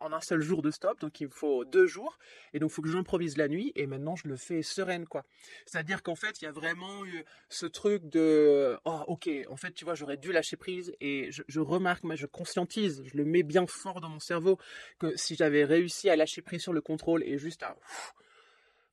un 0.00 0.20
seul 0.20 0.40
jour 0.40 0.60
de 0.62 0.72
stop, 0.72 1.00
donc 1.00 1.20
il 1.20 1.28
faut 1.28 1.64
deux 1.64 1.86
jours, 1.86 2.18
et 2.52 2.58
donc 2.58 2.70
il 2.70 2.74
faut 2.74 2.82
que 2.82 2.88
j'improvise 2.88 3.36
la 3.36 3.46
nuit, 3.46 3.72
et 3.76 3.86
maintenant 3.86 4.16
je 4.16 4.26
le 4.26 4.36
fais 4.36 4.62
sereine, 4.62 5.06
quoi. 5.06 5.24
C'est-à-dire 5.66 6.02
qu'en 6.02 6.16
fait, 6.16 6.42
il 6.42 6.46
y 6.46 6.48
a 6.48 6.52
vraiment 6.52 7.04
eu 7.06 7.24
ce 7.48 7.66
truc 7.66 8.08
de, 8.08 8.76
oh 8.84 9.04
ok, 9.06 9.30
en 9.48 9.56
fait, 9.56 9.72
tu 9.72 9.84
vois, 9.84 9.94
j'aurais 9.94 10.16
dû 10.16 10.32
lâcher 10.32 10.56
prise, 10.56 10.94
et 11.00 11.30
je, 11.30 11.60
remarque, 11.60 12.02
moi, 12.02 12.16
je 12.16 12.26
conscientise, 12.26 13.02
je 13.04 13.16
le 13.16 13.24
mets 13.24 13.44
bien 13.44 13.66
fort 13.68 14.00
dans 14.00 14.08
mon 14.08 14.20
cerveau, 14.20 14.58
que 14.98 15.16
si 15.16 15.36
j'avais 15.36 15.64
réussi 15.64 16.10
à 16.10 16.16
lâcher 16.16 16.42
prise 16.42 16.62
sur 16.62 16.72
le 16.72 16.80
contrôle 16.80 17.22
et 17.22 17.38
juste 17.38 17.62
à... 17.62 17.76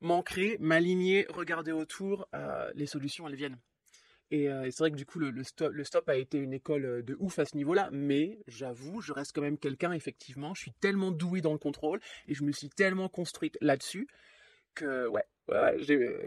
m'ancrer, 0.01 0.57
m'aligner, 0.59 1.25
regarder 1.29 1.71
autour, 1.71 2.27
euh, 2.35 2.69
les 2.75 2.87
solutions 2.87 3.27
elles 3.27 3.35
viennent. 3.35 3.57
Et, 4.31 4.49
euh, 4.49 4.63
et 4.63 4.71
c'est 4.71 4.79
vrai 4.79 4.91
que 4.91 4.95
du 4.95 5.05
coup 5.05 5.19
le, 5.19 5.43
stop, 5.43 6.09
a 6.09 6.15
été 6.15 6.37
une 6.37 6.53
école 6.53 7.03
de 7.03 7.17
ouf 7.19 7.37
à 7.39 7.45
ce 7.45 7.55
niveau-là, 7.57 7.89
mais 7.91 8.39
j'avoue, 8.47 9.01
je 9.01 9.11
reste 9.11 9.33
quand 9.35 9.41
même 9.41 9.57
quelqu'un 9.57 9.91
effectivement, 9.91 10.53
je 10.53 10.61
suis 10.61 10.73
tellement 10.79 11.11
doué 11.11 11.41
dans 11.41 11.51
le 11.51 11.57
contrôle 11.57 11.99
et 12.27 12.33
je 12.33 12.43
me 12.43 12.51
suis 12.51 12.69
tellement 12.69 13.09
construite 13.09 13.57
là-dessus 13.61 14.07
que 14.73 15.07
ouais, 15.07 15.25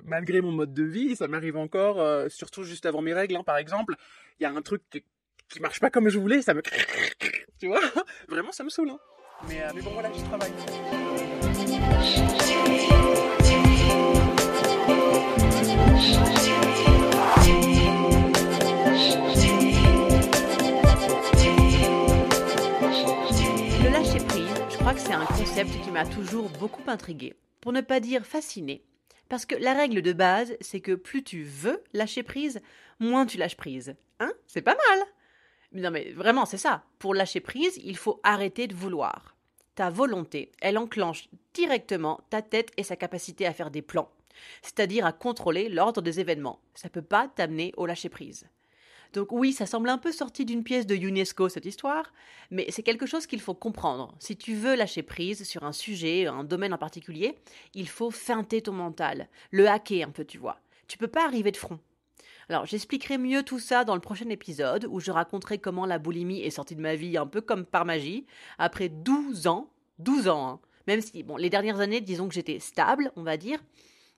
malgré 0.04 0.42
mon 0.42 0.52
mode 0.52 0.74
de 0.74 0.84
vie, 0.84 1.16
ça 1.16 1.28
m'arrive 1.28 1.56
encore, 1.56 2.00
euh, 2.00 2.28
surtout 2.28 2.62
juste 2.62 2.84
avant 2.84 3.00
mes 3.00 3.14
règles, 3.14 3.36
hein, 3.36 3.44
par 3.44 3.56
exemple, 3.56 3.94
il 4.38 4.42
y 4.42 4.46
a 4.46 4.50
un 4.50 4.62
truc 4.62 4.82
qui, 4.90 5.02
qui 5.48 5.60
marche 5.60 5.80
pas 5.80 5.88
comme 5.88 6.10
je 6.10 6.18
voulais, 6.18 6.42
ça 6.42 6.52
me, 6.52 6.60
tu 7.58 7.68
vois, 7.68 7.80
vraiment 8.28 8.52
ça 8.52 8.64
me 8.64 8.68
saoule. 8.68 8.90
Hein. 8.90 8.98
Mais, 9.48 9.62
mais 9.74 9.80
bon 9.80 9.92
voilà, 9.92 10.12
j'y 10.12 10.22
travaille. 10.24 10.52
C'est 25.04 25.12
un 25.12 25.26
concept 25.26 25.70
qui 25.82 25.90
m'a 25.90 26.06
toujours 26.06 26.48
beaucoup 26.48 26.82
intrigué, 26.86 27.34
pour 27.60 27.72
ne 27.72 27.82
pas 27.82 28.00
dire 28.00 28.24
fasciné. 28.24 28.82
Parce 29.28 29.44
que 29.44 29.54
la 29.54 29.74
règle 29.74 30.00
de 30.00 30.14
base, 30.14 30.56
c'est 30.62 30.80
que 30.80 30.94
plus 30.94 31.22
tu 31.22 31.42
veux 31.42 31.82
lâcher 31.92 32.22
prise, 32.22 32.62
moins 33.00 33.26
tu 33.26 33.36
lâches 33.36 33.58
prise. 33.58 33.96
Hein? 34.18 34.32
C'est 34.46 34.62
pas 34.62 34.76
mal 34.88 35.06
Non 35.72 35.90
mais 35.90 36.12
vraiment, 36.12 36.46
c'est 36.46 36.56
ça. 36.56 36.84
Pour 36.98 37.14
lâcher 37.14 37.40
prise, 37.40 37.78
il 37.84 37.98
faut 37.98 38.18
arrêter 38.22 38.66
de 38.66 38.74
vouloir. 38.74 39.36
Ta 39.74 39.90
volonté, 39.90 40.52
elle 40.62 40.78
enclenche 40.78 41.28
directement 41.52 42.20
ta 42.30 42.40
tête 42.40 42.70
et 42.78 42.82
sa 42.82 42.96
capacité 42.96 43.46
à 43.46 43.52
faire 43.52 43.70
des 43.70 43.82
plans, 43.82 44.10
c'est-à-dire 44.62 45.04
à 45.04 45.12
contrôler 45.12 45.68
l'ordre 45.68 46.00
des 46.00 46.18
événements. 46.18 46.60
Ça 46.74 46.88
peut 46.88 47.02
pas 47.02 47.28
t'amener 47.28 47.74
au 47.76 47.84
lâcher 47.84 48.08
prise. 48.08 48.46
Donc 49.14 49.30
oui, 49.30 49.52
ça 49.52 49.64
semble 49.64 49.88
un 49.88 49.98
peu 49.98 50.10
sorti 50.10 50.44
d'une 50.44 50.64
pièce 50.64 50.86
de 50.86 50.96
UNESCO 50.96 51.48
cette 51.48 51.66
histoire, 51.66 52.12
mais 52.50 52.66
c'est 52.70 52.82
quelque 52.82 53.06
chose 53.06 53.28
qu'il 53.28 53.40
faut 53.40 53.54
comprendre. 53.54 54.12
Si 54.18 54.36
tu 54.36 54.54
veux 54.54 54.74
lâcher 54.74 55.04
prise 55.04 55.44
sur 55.44 55.62
un 55.62 55.72
sujet, 55.72 56.26
un 56.26 56.42
domaine 56.42 56.74
en 56.74 56.78
particulier, 56.78 57.38
il 57.74 57.88
faut 57.88 58.10
feinter 58.10 58.60
ton 58.60 58.72
mental, 58.72 59.28
le 59.52 59.68
hacker 59.68 60.08
un 60.08 60.10
peu, 60.10 60.24
tu 60.24 60.38
vois. 60.38 60.58
Tu 60.88 60.98
peux 60.98 61.06
pas 61.06 61.24
arriver 61.24 61.52
de 61.52 61.56
front. 61.56 61.78
Alors, 62.48 62.66
j'expliquerai 62.66 63.16
mieux 63.16 63.44
tout 63.44 63.60
ça 63.60 63.84
dans 63.84 63.94
le 63.94 64.00
prochain 64.00 64.28
épisode 64.28 64.86
où 64.90 64.98
je 64.98 65.12
raconterai 65.12 65.58
comment 65.58 65.86
la 65.86 66.00
boulimie 66.00 66.42
est 66.42 66.50
sortie 66.50 66.74
de 66.74 66.82
ma 66.82 66.96
vie 66.96 67.16
un 67.16 67.26
peu 67.26 67.40
comme 67.40 67.64
par 67.64 67.84
magie, 67.84 68.26
après 68.58 68.88
12 68.88 69.46
ans, 69.46 69.70
12 70.00 70.26
ans, 70.28 70.48
hein. 70.48 70.60
même 70.88 71.00
si, 71.00 71.22
bon, 71.22 71.36
les 71.36 71.50
dernières 71.50 71.78
années, 71.78 72.00
disons 72.00 72.28
que 72.28 72.34
j'étais 72.34 72.58
stable, 72.58 73.12
on 73.14 73.22
va 73.22 73.36
dire, 73.36 73.62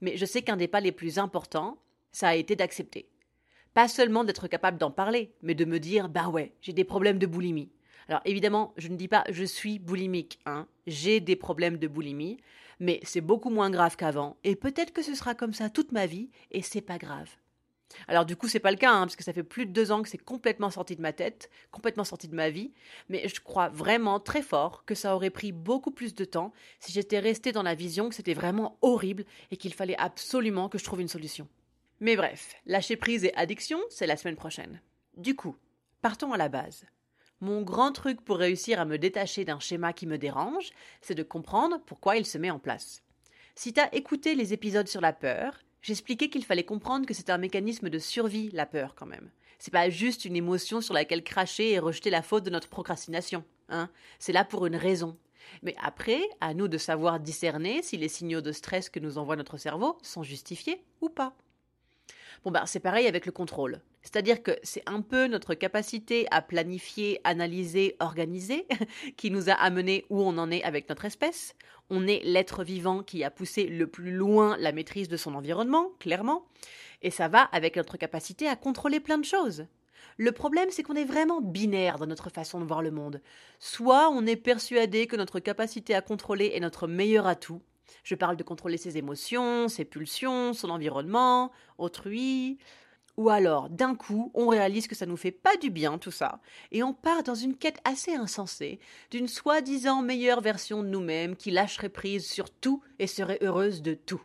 mais 0.01 0.17
je 0.17 0.25
sais 0.25 0.41
qu'un 0.41 0.57
des 0.57 0.69
pas 0.69 0.81
les 0.81 0.91
plus 0.91 1.19
importants, 1.19 1.77
ça 2.13 2.29
a 2.29 2.35
été 2.35 2.57
d'accepter. 2.57 3.07
Pas 3.77 3.89
seulement 3.89 4.25
d'être 4.25 4.49
capable 4.49 4.79
d'en 4.79 4.91
parler, 4.91 5.35
mais 5.43 5.55
de 5.55 5.67
me 5.67 5.79
dire 5.79 6.09
bah 6.09 6.29
ouais, 6.31 6.55
j'ai 6.63 6.73
des 6.73 6.83
problèmes 6.83 7.19
de 7.19 7.27
boulimie. 7.27 7.69
Alors 8.09 8.23
évidemment, 8.25 8.73
je 8.79 8.89
ne 8.89 8.97
dis 8.97 9.07
pas 9.07 9.23
je 9.29 9.45
suis 9.45 9.79
boulimique, 9.79 10.39
hein. 10.47 10.67
J'ai 10.87 11.21
des 11.21 11.37
problèmes 11.37 11.77
de 11.77 11.87
boulimie, 11.87 12.39
mais 12.81 13.01
c'est 13.03 13.21
beaucoup 13.21 13.51
moins 13.51 13.69
grave 13.69 13.97
qu'avant, 13.97 14.39
et 14.45 14.57
peut-être 14.57 14.95
que 14.95 15.03
ce 15.03 15.15
sera 15.15 15.35
comme 15.35 15.53
ça 15.53 15.69
toute 15.69 15.93
ma 15.93 16.07
vie, 16.07 16.31
et 16.53 16.63
c'est 16.63 16.81
pas 16.81 16.97
grave. 16.97 17.29
Alors 18.09 18.25
du 18.25 18.35
coup, 18.35 18.49
c'est 18.49 18.61
pas 18.61 18.71
le 18.71 18.79
cas, 18.79 18.93
hein, 18.93 19.01
parce 19.01 19.15
que 19.15 19.25
ça 19.25 19.35
fait 19.35 19.43
plus 19.43 19.67
de 19.67 19.73
deux 19.73 19.93
ans 19.93 20.01
que 20.01 20.09
c'est 20.09 20.17
complètement 20.17 20.71
sorti 20.71 20.97
de 20.97 21.03
ma 21.03 21.13
tête, 21.13 21.51
complètement 21.71 22.05
sorti 22.05 22.29
de 22.29 22.35
ma 22.35 22.49
vie, 22.49 22.73
mais 23.11 23.29
je 23.29 23.43
crois 23.43 23.69
vraiment 23.69 24.21
très 24.21 24.41
fort 24.41 24.87
que 24.87 24.95
ça 24.95 25.15
aurait 25.15 25.29
pris 25.29 25.53
beaucoup 25.53 25.91
plus 25.91 26.15
de 26.15 26.25
temps 26.25 26.55
si 26.81 26.93
j'étais 26.93 27.19
restée 27.19 27.53
dans 27.53 27.63
la 27.63 27.75
vision 27.75 28.09
que 28.09 28.15
c'était 28.15 28.33
vraiment 28.33 28.79
horrible 28.81 29.27
et 29.51 29.59
qu'il 29.59 29.75
fallait 29.75 29.99
absolument 29.99 30.71
que 30.71 30.79
je 30.79 30.85
trouve 30.85 31.03
une 31.03 31.09
solution. 31.09 31.47
Mais 32.01 32.17
bref, 32.17 32.55
lâcher 32.67 32.97
prise 32.97 33.25
et 33.25 33.35
addiction, 33.35 33.79
c'est 33.89 34.07
la 34.07 34.17
semaine 34.17 34.37
prochaine. 34.37 34.81
Du 35.17 35.35
coup, 35.35 35.57
partons 36.03 36.33
à 36.33 36.37
la 36.37 36.49
base. 36.49 36.85
Mon 37.41 37.63
grand 37.63 37.93
truc 37.93 38.23
pour 38.23 38.39
réussir 38.39 38.81
à 38.81 38.85
me 38.85 38.99
détacher 38.99 39.45
d'un 39.45 39.61
schéma 39.61 39.93
qui 39.93 40.07
me 40.07 40.19
dérange, 40.19 40.71
c'est 41.01 41.15
de 41.15 41.23
comprendre 41.23 41.81
pourquoi 41.87 42.17
il 42.17 42.27
se 42.27 42.39
met 42.39 42.51
en 42.51 42.59
place. 42.59 43.03
Si 43.55 43.73
t'as 43.73 43.89
écouté 43.93 44.35
les 44.35 44.53
épisodes 44.53 44.89
sur 44.89 45.01
la 45.01 45.15
peur, 45.15 45.59
j'expliquais 45.81 46.29
qu'il 46.29 46.45
fallait 46.45 46.65
comprendre 46.65 47.07
que 47.07 47.15
c'est 47.15 47.31
un 47.31 47.39
mécanisme 47.39 47.89
de 47.89 47.99
survie, 47.99 48.51
la 48.51 48.67
peur, 48.67 48.95
quand 48.95 49.07
même. 49.07 49.31
C'est 49.59 49.73
pas 49.73 49.89
juste 49.89 50.27
une 50.27 50.37
émotion 50.37 50.83
sur 50.83 50.93
laquelle 50.93 51.25
cracher 51.25 51.73
et 51.73 51.79
rejeter 51.79 52.11
la 52.11 52.23
faute 52.23 52.45
de 52.45 52.51
notre 52.51 52.69
procrastination. 52.69 53.45
Hein 53.71 53.89
c'est 54.19 54.33
là 54.33 54.45
pour 54.45 54.67
une 54.67 54.77
raison. 54.77 55.17
Mais 55.63 55.75
après, 55.83 56.23
à 56.41 56.55
nous 56.55 56.69
de 56.69 56.79
savoir 56.79 57.21
discerner 57.21 57.83
si 57.83 57.97
les 57.97 58.09
signaux 58.09 58.43
de 58.43 58.53
stress 58.53 58.91
que 58.91 59.01
nous 59.01 59.17
envoie 59.17 59.37
notre 59.37 59.57
cerveau 59.57 59.97
sont 60.03 60.23
justifiés 60.23 60.83
ou 61.01 61.09
pas. 61.09 61.35
Bon, 62.45 62.51
ben, 62.51 62.67
c'est 62.67 62.81
pareil 62.81 63.07
avec 63.07 63.27
le 63.27 63.33
contrôle. 63.33 63.81
C'est-à-dire 64.03 64.43
que 64.43 64.53
c'est 64.63 64.83
un 64.87 65.01
peu 65.01 65.27
notre 65.27 65.55
capacité 65.55 66.27
à 66.31 66.41
planifier, 66.41 67.21
analyser, 67.25 67.97
organiser 67.99 68.67
qui 69.17 69.31
nous 69.31 69.51
a 69.51 69.55
amené 69.55 70.05
où 70.11 70.23
on 70.23 70.39
en 70.39 70.51
est 70.51 70.63
avec 70.63 70.89
notre 70.89 71.05
espèce. 71.05 71.55
On 71.91 72.07
est 72.07 72.23
l'être 72.25 72.65
vivant 72.65 73.03
qui 73.03 73.25
a 73.25 73.31
poussé 73.31 73.65
le 73.65 73.87
plus 73.87 74.13
loin 74.13 74.57
la 74.59 74.73
maîtrise 74.73 75.09
de 75.09 75.17
son 75.17 75.35
environnement, 75.35 75.91
clairement. 75.99 76.47
Et 77.03 77.11
ça 77.11 77.29
va 77.29 77.43
avec 77.43 77.77
notre 77.77 77.97
capacité 77.97 78.49
à 78.49 78.57
contrôler 78.57 79.01
plein 79.01 79.19
de 79.19 79.25
choses. 79.25 79.67
Le 80.19 80.33
problème, 80.33 80.71
c'est 80.71 80.83
qu'on 80.83 80.95
est 80.95 81.05
vraiment 81.05 81.41
binaire 81.41 81.99
dans 81.99 82.07
notre 82.07 82.31
façon 82.31 82.61
de 82.61 82.65
voir 82.65 82.83
le 82.83 82.91
monde. 82.91 83.21
Soit 83.59 84.09
on 84.11 84.27
est 84.27 84.37
persuadé 84.37 85.07
que 85.07 85.17
notre 85.17 85.41
capacité 85.41 85.95
à 85.95 86.01
contrôler 86.01 86.53
est 86.55 86.61
notre 86.61 86.87
meilleur 86.87 87.27
atout, 87.27 87.61
je 88.05 88.15
parle 88.15 88.37
de 88.37 88.43
contrôler 88.43 88.77
ses 88.77 88.99
émotions, 88.99 89.69
ses 89.69 89.85
pulsions, 89.85 90.53
son 90.53 90.71
environnement, 90.71 91.53
autrui. 91.79 92.59
Ou 93.17 93.31
alors, 93.31 93.71
d'un 93.71 93.95
coup, 93.95 94.31
on 94.35 94.49
réalise 94.49 94.89
que 94.89 94.95
ça 94.95 95.07
nous 95.07 95.17
fait 95.17 95.31
pas 95.31 95.57
du 95.57 95.71
bien 95.71 95.97
tout 95.97 96.11
ça, 96.11 96.41
et 96.71 96.83
on 96.83 96.93
part 96.93 97.23
dans 97.23 97.35
une 97.35 97.57
quête 97.57 97.81
assez 97.85 98.15
insensée 98.15 98.79
d'une 99.11 99.29
soi-disant 99.29 100.03
meilleure 100.03 100.43
version 100.43 100.83
de 100.83 100.89
nous-mêmes 100.89 101.35
qui 101.35 101.51
lâcherait 101.51 101.89
prise 101.89 102.29
sur 102.31 102.51
tout 102.51 102.83
et 102.99 103.07
serait 103.07 103.39
heureuse 103.41 103.81
de 103.81 103.95
tout. 103.95 104.23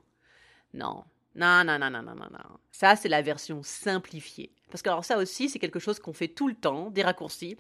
Non, 0.74 1.06
non, 1.36 1.64
non, 1.64 1.80
non, 1.80 1.90
non, 1.90 2.02
non, 2.02 2.16
non, 2.16 2.28
non. 2.32 2.58
Ça, 2.72 2.96
c'est 2.96 3.10
la 3.10 3.22
version 3.22 3.64
simplifiée. 3.64 4.52
Parce 4.70 4.82
que 4.82 4.90
alors 4.90 5.06
ça 5.06 5.18
aussi, 5.18 5.50
c'est 5.50 5.60
quelque 5.60 5.80
chose 5.80 6.00
qu'on 6.00 6.14
fait 6.14 6.28
tout 6.28 6.48
le 6.48 6.56
temps, 6.56 6.90
des 6.90 7.04
raccourcis. 7.04 7.58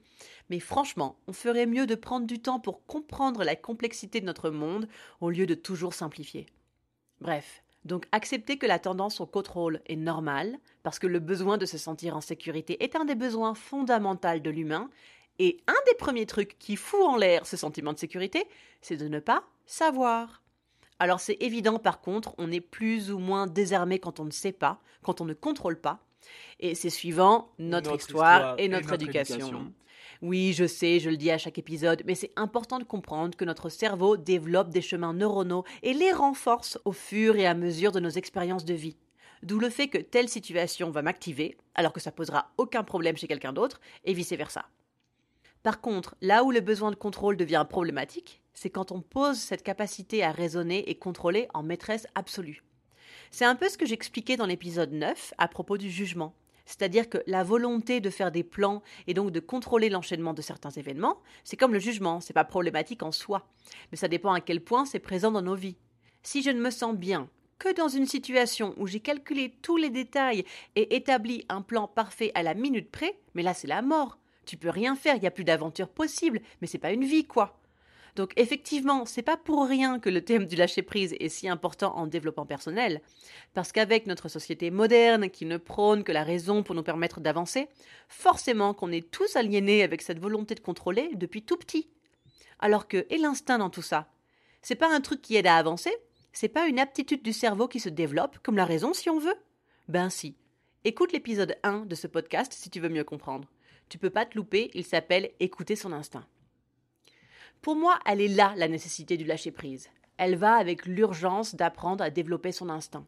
Mais 0.50 0.60
franchement, 0.60 1.18
on 1.28 1.34
ferait 1.34 1.66
mieux 1.66 1.88
de 1.88 1.96
prendre 1.96 2.28
du 2.28 2.42
temps 2.42 2.60
pour 2.60 2.86
comprendre 2.86 3.44
la 3.44 3.56
complexité 3.56 4.20
de 4.20 4.26
notre 4.26 4.50
monde 4.50 4.88
au 5.20 5.30
lieu 5.30 5.46
de 5.46 5.56
toujours 5.56 5.94
simplifier. 5.94 6.48
Bref, 7.20 7.64
donc 7.86 8.08
accepter 8.12 8.58
que 8.58 8.66
la 8.66 8.80
tendance 8.80 9.22
au 9.22 9.26
contrôle 9.26 9.82
est 9.88 9.96
normale, 9.96 10.58
parce 10.84 11.00
que 11.00 11.08
le 11.08 11.20
besoin 11.20 11.58
de 11.58 11.66
se 11.66 11.78
sentir 11.78 12.16
en 12.16 12.22
sécurité 12.22 12.84
est 12.84 12.96
un 12.96 13.06
des 13.06 13.16
besoins 13.16 13.56
fondamentaux 13.56 14.40
de 14.40 14.50
l'humain, 14.50 14.90
et 15.40 15.58
un 15.68 15.80
des 15.88 15.96
premiers 15.96 16.26
trucs 16.26 16.60
qui 16.60 16.76
fout 16.76 17.02
en 17.02 17.18
l'air 17.18 17.46
ce 17.46 17.58
sentiment 17.58 17.94
de 17.94 18.00
sécurité, 18.00 18.46
c'est 18.82 18.98
de 18.98 19.08
ne 19.08 19.20
pas 19.20 19.44
savoir. 19.66 20.41
Alors 21.02 21.20
c'est 21.20 21.38
évident 21.40 21.80
par 21.80 22.00
contre, 22.00 22.36
on 22.38 22.52
est 22.52 22.62
plus 22.62 23.12
ou 23.12 23.18
moins 23.18 23.48
désarmé 23.48 23.98
quand 23.98 24.20
on 24.20 24.26
ne 24.26 24.30
sait 24.30 24.52
pas, 24.52 24.80
quand 25.02 25.20
on 25.20 25.26
ne 25.26 25.34
contrôle 25.34 25.82
pas, 25.82 25.98
et 26.60 26.76
c'est 26.76 26.92
suivant 26.92 27.50
notre, 27.58 27.96
histoire, 27.96 28.54
et 28.60 28.68
notre, 28.68 28.94
éducation. 28.94 29.74
Oui, 30.22 30.54
je 30.54 30.68
sais, 30.68 31.00
je 31.00 31.10
le 31.10 31.18
dis 31.18 31.32
à 31.32 31.40
chaque 31.40 31.58
épisode, 31.58 32.04
mais 32.06 32.14
c'est 32.14 32.32
important 32.36 32.78
de 32.78 32.84
comprendre 32.84 33.36
que 33.36 33.46
notre 33.46 33.70
cerveau 33.70 34.16
développe 34.16 34.70
des 34.70 34.84
chemins 34.84 35.16
neuronaux 35.16 35.64
et 35.82 35.96
les 35.96 36.12
renforce 36.12 36.78
au 36.86 36.92
fur 36.92 37.36
et 37.36 37.48
à 37.48 37.56
mesure 37.56 37.92
de 37.92 38.00
nos 38.00 38.12
expériences 38.12 38.66
de 38.66 38.76
vie. 38.76 38.98
D'où 39.42 39.58
le 39.58 39.72
fait 39.72 39.88
que 39.88 39.98
telle 39.98 40.30
situation 40.30 40.92
va 40.92 41.02
m'activer, 41.02 41.58
alors 41.74 41.94
que 41.94 42.00
ça 42.00 42.12
posera 42.12 42.52
aucun 42.60 42.84
problème 42.84 43.18
chez 43.18 43.28
quelqu'un 43.28 43.54
d'autre, 43.54 43.82
et 44.06 44.14
vice-versa. 44.14 44.68
Par 45.64 45.82
contre, 45.82 46.16
là 46.22 46.44
où 46.44 46.52
le 46.52 46.60
besoin 46.60 46.92
de 46.92 46.96
contrôle 46.96 47.38
devient 47.38 47.66
problématique, 47.68 48.41
c'est 48.54 48.70
quand 48.70 48.92
on 48.92 49.02
pose 49.02 49.38
cette 49.38 49.64
capacité 49.64 50.24
à 50.24 50.32
raisonner 50.32 50.90
et 50.90 50.96
contrôler 50.96 51.48
en 51.54 51.64
maîtresse 51.64 52.08
absolue. 52.16 52.64
C'est 53.32 53.46
un 53.46 53.56
peu 53.56 53.70
ce 53.70 53.78
que 53.78 53.86
j'expliquais 53.86 54.38
dans 54.38 54.46
l'épisode 54.46 54.92
9 54.92 55.34
à 55.38 55.48
propos 55.48 55.78
du 55.78 55.90
jugement. 55.90 56.34
C'est-à-dire 56.66 57.10
que 57.10 57.18
la 57.28 57.44
volonté 57.44 58.00
de 58.00 58.10
faire 58.10 58.32
des 58.32 58.44
plans 58.44 58.82
et 59.08 59.14
donc 59.14 59.32
de 59.32 59.40
contrôler 59.40 59.90
l'enchaînement 59.90 60.34
de 60.34 60.42
certains 60.42 60.70
événements, 60.70 61.18
c'est 61.44 61.58
comme 61.58 61.74
le 61.74 61.80
jugement, 61.80 62.22
c'est 62.22 62.34
pas 62.34 62.44
problématique 62.44 63.04
en 63.04 63.12
soi. 63.12 63.48
Mais 63.92 63.98
ça 63.98 64.08
dépend 64.08 64.34
à 64.34 64.42
quel 64.42 64.62
point 64.62 64.86
c'est 64.86 65.00
présent 65.00 65.32
dans 65.32 65.42
nos 65.42 65.56
vies. 65.56 65.78
Si 66.24 66.42
je 66.42 66.50
ne 66.50 66.62
me 66.62 66.70
sens 66.70 66.96
bien 66.96 67.30
que 67.58 67.74
dans 67.74 67.90
une 67.90 68.06
situation 68.06 68.74
où 68.78 68.88
j'ai 68.88 69.00
calculé 69.00 69.54
tous 69.62 69.78
les 69.78 69.90
détails 69.90 70.46
et 70.76 70.96
établi 70.96 71.46
un 71.50 71.62
plan 71.62 71.88
parfait 71.88 72.32
à 72.36 72.44
la 72.44 72.54
minute 72.54 72.90
près, 72.90 73.18
mais 73.34 73.44
là 73.44 73.54
c'est 73.54 73.68
la 73.68 73.82
mort. 73.82 74.18
Tu 74.46 74.58
peux 74.58 74.70
rien 74.70 74.96
faire, 74.96 75.16
il 75.16 75.22
n'y 75.22 75.28
a 75.28 75.32
plus 75.32 75.44
d'aventure 75.44 75.88
possible, 75.88 76.42
mais 76.60 76.68
c'est 76.68 76.80
pas 76.80 76.92
une 76.92 77.06
vie, 77.06 77.26
quoi. 77.26 77.61
Donc 78.16 78.34
effectivement, 78.36 79.06
c'est 79.06 79.22
pas 79.22 79.38
pour 79.38 79.66
rien 79.66 80.00
que 80.00 80.10
le 80.10 80.24
thème 80.24 80.46
du 80.46 80.56
lâcher 80.56 80.82
prise 80.82 81.16
est 81.20 81.30
si 81.30 81.48
important 81.48 81.96
en 81.96 82.08
développement 82.08 82.46
personnel, 82.46 83.02
parce 83.54 83.72
qu'avec 83.72 84.08
notre 84.08 84.28
société 84.28 84.72
moderne 84.72 85.30
qui 85.30 85.46
ne 85.46 85.58
prône 85.58 86.04
que 86.04 86.12
la 86.12 86.24
raison 86.24 86.64
pour 86.64 86.76
nous 86.76 86.84
permettre 86.84 87.22
d'avancer, 87.22 87.68
forcément 88.08 88.74
qu'on 88.74 88.92
est 88.92 89.10
tous 89.10 89.36
aliénés 89.36 89.84
avec 89.84 90.02
cette 90.02 90.20
volonté 90.20 90.56
de 90.56 90.60
contrôler 90.60 91.12
depuis 91.16 91.44
tout 91.44 91.58
petit. 91.58 91.90
Alors 92.60 92.88
que 92.88 93.06
et 93.10 93.18
l'instinct 93.18 93.58
dans 93.58 93.70
tout 93.70 93.82
ça, 93.82 94.12
c'est 94.62 94.76
pas 94.76 94.94
un 94.94 95.02
truc 95.02 95.22
qui 95.22 95.36
aide 95.36 95.48
à 95.48 95.58
avancer, 95.58 95.92
c'est 96.34 96.48
pas 96.48 96.68
une 96.68 96.80
aptitude 96.80 97.24
du 97.24 97.34
cerveau 97.34 97.68
qui 97.68 97.80
se 97.80 97.90
développe 97.90 98.40
comme 98.40 98.58
la 98.58 98.66
raison 98.66 98.94
si 98.94 99.10
on 99.10 99.20
veut? 99.20 99.36
Ben 99.88 100.10
si. 100.10 100.36
Écoute 100.84 101.12
l'épisode 101.12 101.58
1 101.64 101.86
de 101.86 101.96
ce 101.96 102.08
podcast 102.08 102.54
si 102.54 102.70
tu 102.70 102.80
veux 102.80 102.90
mieux 102.90 103.04
comprendre. 103.04 103.48
Tu 103.90 103.98
peux 103.98 104.10
pas 104.10 104.26
te 104.26 104.38
louper, 104.38 104.72
il 104.74 104.86
s'appelle 104.86 105.32
Écouter 105.40 105.76
son 105.76 105.92
instinct. 105.92 106.26
Pour 107.62 107.76
moi, 107.76 108.00
elle 108.08 108.22
est 108.22 108.28
là 108.28 108.56
la 108.58 108.68
nécessité 108.68 109.18
du 109.18 109.24
lâcher-prise. 109.24 109.90
Elle 110.18 110.36
va 110.36 110.56
avec 110.56 110.88
l'urgence 110.88 111.54
d'apprendre 111.54 112.04
à 112.04 112.10
développer 112.10 112.52
son 112.52 112.70
instinct. 112.70 113.06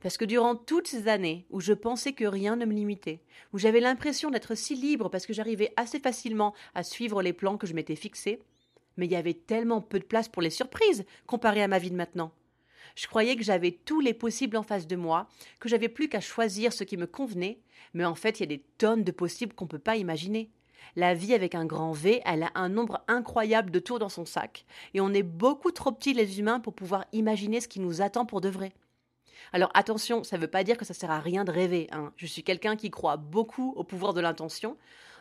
Parce 0.00 0.16
que 0.16 0.24
durant 0.24 0.56
toutes 0.56 0.88
ces 0.88 1.08
années 1.08 1.46
où 1.50 1.60
je 1.60 1.74
pensais 1.74 2.14
que 2.14 2.24
rien 2.24 2.56
ne 2.56 2.64
me 2.64 2.72
limitait, 2.72 3.20
où 3.52 3.58
j'avais 3.58 3.80
l'impression 3.80 4.30
d'être 4.30 4.54
si 4.54 4.76
libre 4.76 5.10
parce 5.10 5.26
que 5.26 5.34
j'arrivais 5.34 5.74
assez 5.76 6.00
facilement 6.00 6.54
à 6.74 6.82
suivre 6.82 7.22
les 7.22 7.34
plans 7.34 7.58
que 7.58 7.66
je 7.66 7.74
m'étais 7.74 7.94
fixés, 7.94 8.40
mais 8.96 9.04
il 9.04 9.12
y 9.12 9.16
avait 9.16 9.34
tellement 9.34 9.82
peu 9.82 9.98
de 9.98 10.04
place 10.04 10.28
pour 10.28 10.40
les 10.40 10.50
surprises 10.50 11.04
comparé 11.26 11.62
à 11.62 11.68
ma 11.68 11.78
vie 11.78 11.90
de 11.90 11.96
maintenant. 11.96 12.32
Je 12.96 13.06
croyais 13.06 13.36
que 13.36 13.44
j'avais 13.44 13.72
tous 13.72 14.00
les 14.00 14.14
possibles 14.14 14.56
en 14.56 14.62
face 14.62 14.86
de 14.86 14.96
moi, 14.96 15.28
que 15.60 15.68
j'avais 15.68 15.90
plus 15.90 16.08
qu'à 16.08 16.20
choisir 16.20 16.72
ce 16.72 16.84
qui 16.84 16.96
me 16.96 17.06
convenait, 17.06 17.60
mais 17.92 18.06
en 18.06 18.14
fait 18.14 18.40
il 18.40 18.42
y 18.42 18.44
a 18.44 18.56
des 18.56 18.64
tonnes 18.78 19.04
de 19.04 19.12
possibles 19.12 19.54
qu'on 19.54 19.66
ne 19.66 19.70
peut 19.70 19.78
pas 19.78 19.96
imaginer. 19.96 20.50
La 20.96 21.14
vie 21.14 21.34
avec 21.34 21.54
un 21.54 21.64
grand 21.64 21.92
V, 21.92 22.20
elle 22.24 22.42
a 22.42 22.50
un 22.54 22.68
nombre 22.68 23.02
incroyable 23.08 23.70
de 23.70 23.78
tours 23.78 23.98
dans 23.98 24.08
son 24.08 24.24
sac, 24.24 24.64
et 24.94 25.00
on 25.00 25.12
est 25.14 25.22
beaucoup 25.22 25.70
trop 25.70 25.92
petits 25.92 26.14
les 26.14 26.38
humains 26.38 26.60
pour 26.60 26.74
pouvoir 26.74 27.04
imaginer 27.12 27.60
ce 27.60 27.68
qui 27.68 27.80
nous 27.80 28.02
attend 28.02 28.26
pour 28.26 28.40
de 28.40 28.48
vrai. 28.48 28.72
Alors 29.52 29.70
attention, 29.74 30.24
ça 30.24 30.36
ne 30.36 30.42
veut 30.42 30.48
pas 30.48 30.64
dire 30.64 30.76
que 30.76 30.84
ça 30.84 30.94
sert 30.94 31.10
à 31.10 31.20
rien 31.20 31.44
de 31.44 31.52
rêver. 31.52 31.88
Hein. 31.92 32.12
Je 32.16 32.26
suis 32.26 32.42
quelqu'un 32.42 32.76
qui 32.76 32.90
croit 32.90 33.16
beaucoup 33.16 33.72
au 33.76 33.84
pouvoir 33.84 34.14
de 34.14 34.20
l'intention, 34.20 34.76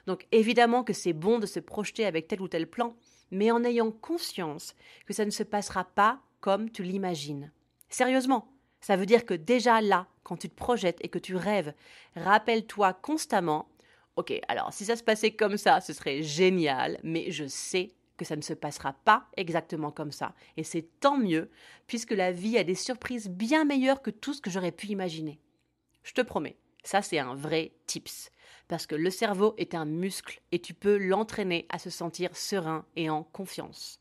donc 0.08 0.27
évidemment 0.32 0.84
que 0.84 0.94
c'est 0.94 1.13
bon 1.13 1.39
de 1.39 1.46
se 1.46 1.60
projeter 1.60 2.06
avec 2.06 2.27
tel 2.27 2.41
ou 2.41 2.48
tel 2.48 2.68
plan, 2.68 2.96
mais 3.32 3.51
en 3.51 3.63
ayant 3.63 3.91
conscience 3.91 4.75
que 5.06 5.13
ça 5.13 5.25
ne 5.25 5.32
se 5.32 5.44
passera 5.44 5.84
pas 5.84 6.20
comme 6.39 6.70
tu 6.70 6.84
l'imagines. 6.84 7.51
Sérieusement, 7.89 8.48
ça 8.82 8.96
veut 8.96 9.06
dire 9.06 9.25
que 9.25 9.34
déjà 9.34 9.80
là, 9.80 10.08
quand 10.24 10.38
tu 10.38 10.50
te 10.50 10.56
projettes 10.56 10.98
et 11.01 11.10
que 11.10 11.20
tu 11.20 11.36
rêves, 11.36 11.74
rappelle-toi 12.15 12.94
constamment 12.94 13.68
Ok, 14.15 14.34
alors 14.48 14.74
si 14.74 14.86
ça 14.86 14.96
se 14.96 15.03
passait 15.03 15.32
comme 15.32 15.58
ça, 15.58 15.80
ce 15.82 15.94
serait 15.94 16.22
génial, 16.22 17.00
mais 17.03 17.32
je 17.32 17.48
sais 17.48 17.94
que 18.18 18.25
ça 18.25 18.36
ne 18.36 18.41
se 18.41 18.53
passera 18.53 18.94
pas 18.94 19.27
exactement 19.38 19.91
comme 19.91 20.12
ça. 20.12 20.36
Et 20.58 20.63
c'est 20.63 20.88
tant 21.00 21.18
mieux, 21.18 21.50
puisque 21.88 22.12
la 22.12 22.32
vie 22.32 22.58
a 22.58 22.63
des 22.63 22.75
surprises 22.75 23.30
bien 23.30 23.63
meilleures 23.63 24.01
que 24.01 24.12
tout 24.12 24.34
ce 24.34 24.41
que 24.41 24.50
j'aurais 24.50 24.72
pu 24.72 24.88
imaginer. 24.88 25.39
Je 26.03 26.13
te 26.13 26.22
promets, 26.22 26.58
ça 26.84 27.01
c'est 27.01 27.20
un 27.20 27.36
vrai 27.36 27.72
tips. 27.88 28.30
Parce 28.68 28.86
que 28.86 28.96
le 28.96 29.10
cerveau 29.10 29.53
est 29.58 29.75
un 29.75 29.86
muscle 29.86 30.41
et 30.51 30.60
tu 30.60 30.74
peux 30.74 30.98
l'entraîner 30.98 31.65
à 31.70 31.80
se 31.80 31.89
sentir 31.89 32.36
serein 32.36 32.86
et 32.96 33.10
en 33.10 33.24
confiance. 33.24 34.00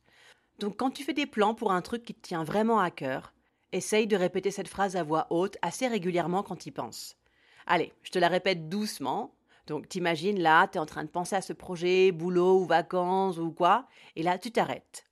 Donc 0.59 0.76
quand 0.76 0.90
tu 0.90 1.05
fais 1.05 1.14
des 1.14 1.26
plans 1.26 1.55
pour 1.55 1.73
un 1.73 1.83
truc 1.83 2.05
qui 2.05 2.14
te 2.14 2.29
tient 2.29 2.45
vraiment 2.45 2.81
à 2.81 2.90
cœur, 2.90 3.33
essaye 3.73 4.07
de 4.07 4.17
répéter 4.17 4.50
cette 4.50 4.69
phrase 4.69 4.97
à 4.97 5.02
voix 5.02 5.29
haute 5.31 5.57
assez 5.62 5.88
régulièrement 5.88 6.43
quand 6.43 6.57
tu 6.57 6.69
y 6.69 6.73
penses. 6.73 7.17
Allez, 7.67 7.93
je 8.02 8.11
te 8.11 8.19
la 8.19 8.29
répète 8.29 8.69
doucement, 8.69 9.35
donc 9.70 9.88
t'imagines 9.88 10.40
là, 10.40 10.66
tu 10.66 10.78
es 10.78 10.80
en 10.80 10.84
train 10.84 11.04
de 11.04 11.08
penser 11.08 11.36
à 11.36 11.40
ce 11.40 11.52
projet, 11.52 12.10
boulot 12.10 12.58
ou 12.58 12.64
vacances 12.64 13.38
ou 13.38 13.52
quoi, 13.52 13.86
et 14.16 14.24
là 14.24 14.36
tu 14.36 14.50
t'arrêtes. 14.50 15.06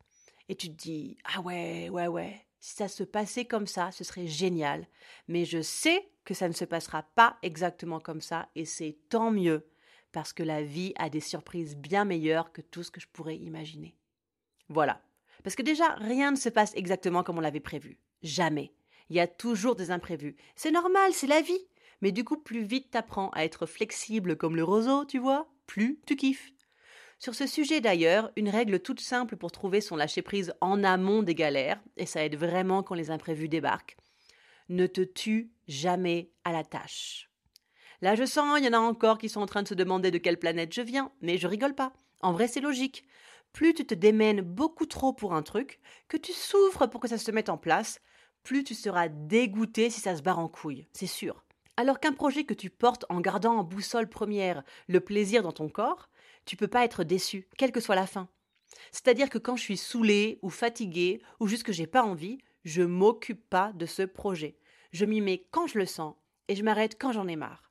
Et 0.48 0.56
tu 0.56 0.68
te 0.68 0.74
dis 0.74 1.16
Ah 1.32 1.40
ouais, 1.42 1.88
ouais, 1.90 2.08
ouais, 2.08 2.44
si 2.58 2.74
ça 2.74 2.88
se 2.88 3.04
passait 3.04 3.44
comme 3.44 3.68
ça, 3.68 3.92
ce 3.92 4.02
serait 4.02 4.26
génial. 4.26 4.88
Mais 5.28 5.44
je 5.44 5.62
sais 5.62 6.10
que 6.24 6.34
ça 6.34 6.48
ne 6.48 6.52
se 6.52 6.64
passera 6.64 7.04
pas 7.14 7.38
exactement 7.42 8.00
comme 8.00 8.20
ça, 8.20 8.48
et 8.56 8.64
c'est 8.64 8.98
tant 9.08 9.30
mieux, 9.30 9.64
parce 10.10 10.32
que 10.32 10.42
la 10.42 10.64
vie 10.64 10.92
a 10.98 11.08
des 11.08 11.20
surprises 11.20 11.76
bien 11.76 12.04
meilleures 12.04 12.50
que 12.50 12.60
tout 12.60 12.82
ce 12.82 12.90
que 12.90 13.00
je 13.00 13.06
pourrais 13.06 13.36
imaginer. 13.36 13.94
Voilà. 14.68 15.00
Parce 15.44 15.54
que 15.54 15.62
déjà, 15.62 15.94
rien 15.94 16.32
ne 16.32 16.36
se 16.36 16.48
passe 16.48 16.74
exactement 16.74 17.22
comme 17.22 17.38
on 17.38 17.42
l'avait 17.42 17.60
prévu. 17.60 18.00
Jamais. 18.24 18.72
Il 19.08 19.14
y 19.14 19.20
a 19.20 19.28
toujours 19.28 19.76
des 19.76 19.92
imprévus. 19.92 20.34
C'est 20.56 20.72
normal, 20.72 21.12
c'est 21.12 21.28
la 21.28 21.42
vie. 21.42 21.64
Mais 22.00 22.12
du 22.12 22.25
coup, 22.25 22.37
plus 22.37 22.62
vite 22.62 22.90
t'apprends 22.90 23.31
à 23.31 23.45
être 23.45 23.67
flexible 23.67 24.37
comme 24.37 24.57
le 24.57 24.64
roseau, 24.64 25.05
tu 25.05 25.19
vois, 25.19 25.49
plus 25.67 26.00
tu 26.07 26.17
kiffes. 26.17 26.52
Sur 27.19 27.35
ce 27.35 27.47
sujet 27.47 27.81
d'ailleurs, 27.81 28.31
une 28.37 28.49
règle 28.49 28.81
toute 28.81 29.00
simple 29.00 29.37
pour 29.37 29.50
trouver 29.50 29.81
son 29.81 29.97
lâcher-prise 29.97 30.55
en 30.61 30.85
amont 30.85 31.23
des 31.23 31.35
galères, 31.35 31.83
et 31.97 32.07
ça 32.07 32.25
aide 32.25 32.37
vraiment 32.37 32.85
quand 32.85 32.95
les 32.95 33.11
imprévus 33.11 33.49
débarquent. 33.49 33.97
Ne 34.69 34.87
te 34.87 35.00
tue 35.00 35.50
jamais 35.67 36.31
à 36.45 36.52
la 36.52 36.62
tâche. 36.62 37.28
Là, 38.00 38.14
je 38.14 38.25
sens, 38.25 38.59
il 38.59 38.64
y 38.64 38.69
en 38.69 38.73
a 38.75 38.78
encore 38.78 39.19
qui 39.19 39.28
sont 39.28 39.40
en 39.40 39.47
train 39.47 39.64
de 39.64 39.69
se 39.69 39.75
demander 39.75 40.12
de 40.12 40.19
quelle 40.19 40.38
planète 40.38 40.73
je 40.73 40.83
viens, 40.83 41.11
mais 41.21 41.38
je 41.38 41.49
rigole 41.49 41.75
pas. 41.75 41.93
En 42.21 42.33
vrai, 42.33 42.47
c'est 42.47 42.61
logique. 42.61 43.05
Plus 43.52 43.75
tu 43.75 43.85
te 43.85 43.95
démènes 43.95 44.43
beaucoup 44.43 44.87
trop 44.87 45.12
pour 45.12 45.35
un 45.35 45.43
truc, 45.43 45.81
que 46.07 46.17
tu 46.17 46.33
souffres 46.33 46.87
pour 46.87 47.00
que 47.00 47.09
ça 47.09 47.19
se 47.19 47.31
mette 47.33 47.49
en 47.49 47.59
place, 47.59 48.00
plus 48.45 48.62
tu 48.62 48.75
seras 48.75 49.09
dégoûté 49.09 49.90
si 49.90 50.00
ça 50.00 50.17
se 50.17 50.23
barre 50.23 50.38
en 50.38 50.49
couille, 50.49 50.87
c'est 50.93 51.07
sûr. 51.07 51.43
Alors 51.78 52.00
qu'un 52.00 52.12
projet 52.12 52.42
que 52.42 52.54
tu 52.54 52.70
portes 52.70 53.04
en 53.08 53.20
gardant 53.20 53.58
en 53.58 53.62
boussole 53.62 54.08
première 54.08 54.64
le 54.88 54.99
plaisir 54.99 55.44
dans 55.44 55.52
ton 55.52 55.68
corps, 55.68 56.11
tu 56.44 56.56
peux 56.56 56.66
pas 56.66 56.85
être 56.85 57.04
déçu, 57.04 57.47
quelle 57.56 57.70
que 57.70 57.78
soit 57.78 57.94
la 57.94 58.08
fin. 58.08 58.28
C'est-à-dire 58.90 59.30
que 59.30 59.38
quand 59.38 59.54
je 59.54 59.62
suis 59.62 59.76
saoulé 59.76 60.40
ou 60.42 60.50
fatigué 60.50 61.23
ou 61.38 61.47
juste 61.47 61.62
que 61.62 61.73
j'ai 61.73 61.86
pas 61.86 62.02
envie, 62.02 62.38
je 62.64 62.82
m'occupe 62.82 63.49
pas 63.49 63.71
de 63.75 63.86
ce 63.86 64.02
projet. 64.02 64.58
Je 64.91 65.04
m'y 65.04 65.21
mets 65.21 65.47
quand 65.52 65.69
je 65.69 65.78
le 65.78 65.86
sens 65.86 66.17
et 66.49 66.56
je 66.56 66.64
m'arrête 66.64 67.00
quand 67.00 67.12
j'en 67.12 67.28
ai 67.28 67.36
marre. 67.36 67.71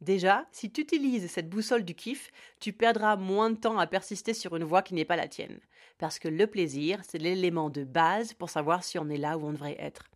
Déjà, 0.00 0.46
si 0.52 0.70
tu 0.70 0.82
utilises 0.82 1.28
cette 1.28 1.50
boussole 1.50 1.82
du 1.82 1.96
kiff, 1.96 2.30
tu 2.60 2.72
perdras 2.72 3.16
moins 3.16 3.50
de 3.50 3.56
temps 3.56 3.80
à 3.80 3.88
persister 3.88 4.32
sur 4.32 4.54
une 4.54 4.62
voie 4.62 4.82
qui 4.82 4.94
n'est 4.94 5.04
pas 5.04 5.16
la 5.16 5.26
tienne. 5.26 5.58
Parce 5.98 6.20
que 6.20 6.28
le 6.28 6.46
plaisir, 6.46 7.00
c'est 7.02 7.18
l'élément 7.18 7.68
de 7.68 7.82
base 7.82 8.32
pour 8.32 8.48
savoir 8.48 8.84
si 8.84 8.96
on 8.96 9.08
est 9.08 9.18
là 9.18 9.36
où 9.38 9.44
on 9.44 9.52
devrait 9.52 9.76
être. 9.80 10.09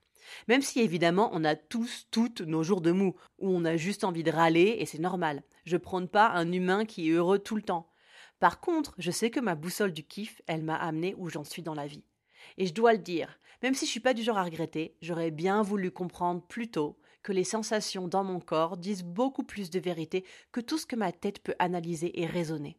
Même 0.48 0.62
si 0.62 0.80
évidemment 0.80 1.30
on 1.32 1.44
a 1.44 1.56
tous, 1.56 2.06
toutes 2.10 2.40
nos 2.40 2.62
jours 2.62 2.80
de 2.80 2.92
mou, 2.92 3.14
où 3.38 3.48
on 3.48 3.64
a 3.64 3.76
juste 3.76 4.04
envie 4.04 4.22
de 4.22 4.30
râler 4.30 4.76
et 4.78 4.86
c'est 4.86 4.98
normal. 4.98 5.42
Je 5.64 5.76
prône 5.76 6.08
pas 6.08 6.30
un 6.30 6.50
humain 6.52 6.84
qui 6.84 7.08
est 7.08 7.12
heureux 7.12 7.38
tout 7.38 7.56
le 7.56 7.62
temps. 7.62 7.90
Par 8.40 8.60
contre, 8.60 8.94
je 8.98 9.10
sais 9.10 9.30
que 9.30 9.40
ma 9.40 9.54
boussole 9.54 9.92
du 9.92 10.04
kiff, 10.04 10.42
elle 10.46 10.62
m'a 10.62 10.76
amené 10.76 11.14
où 11.18 11.28
j'en 11.30 11.44
suis 11.44 11.62
dans 11.62 11.74
la 11.74 11.86
vie. 11.86 12.04
Et 12.58 12.66
je 12.66 12.74
dois 12.74 12.92
le 12.92 12.98
dire, 12.98 13.38
même 13.62 13.74
si 13.74 13.86
je 13.86 13.90
suis 13.90 14.00
pas 14.00 14.14
du 14.14 14.22
genre 14.22 14.38
à 14.38 14.44
regretter, 14.44 14.96
j'aurais 15.00 15.30
bien 15.30 15.62
voulu 15.62 15.90
comprendre 15.90 16.42
plus 16.42 16.70
tôt 16.70 16.98
que 17.22 17.32
les 17.32 17.44
sensations 17.44 18.06
dans 18.06 18.22
mon 18.22 18.38
corps 18.38 18.76
disent 18.76 19.02
beaucoup 19.02 19.44
plus 19.44 19.70
de 19.70 19.80
vérité 19.80 20.24
que 20.52 20.60
tout 20.60 20.76
ce 20.76 20.86
que 20.86 20.96
ma 20.96 21.12
tête 21.12 21.42
peut 21.42 21.54
analyser 21.58 22.20
et 22.20 22.26
raisonner. 22.26 22.76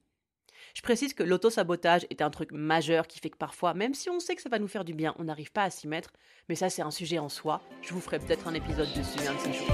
Je 0.76 0.82
précise 0.82 1.14
que 1.14 1.24
l'auto-sabotage 1.24 2.06
est 2.10 2.22
un 2.22 2.30
truc 2.30 2.52
majeur 2.52 3.08
qui 3.08 3.20
fait 3.20 3.30
que 3.30 3.38
parfois, 3.38 3.74
même 3.74 3.94
si 3.94 4.10
on 4.10 4.20
sait 4.20 4.36
que 4.36 4.42
ça 4.42 4.50
va 4.50 4.60
nous 4.60 4.68
faire 4.68 4.84
du 4.84 4.94
bien, 4.94 5.16
on 5.18 5.24
n'arrive 5.24 5.54
pas 5.54 5.64
à 5.64 5.70
s'y 5.70 5.88
mettre. 5.88 6.12
Mais 6.50 6.56
ça, 6.56 6.70
c'est 6.70 6.82
un 6.82 6.92
sujet 6.92 7.18
en 7.18 7.30
soi. 7.30 7.62
Je 7.82 7.94
vous 7.94 8.02
ferai 8.02 8.20
peut-être 8.20 8.50
un 8.50 8.54
épisode 8.54 8.90
dessus 8.94 9.26
un 9.26 9.34
de 9.34 9.40
ces 9.40 9.54
jours. 9.54 9.74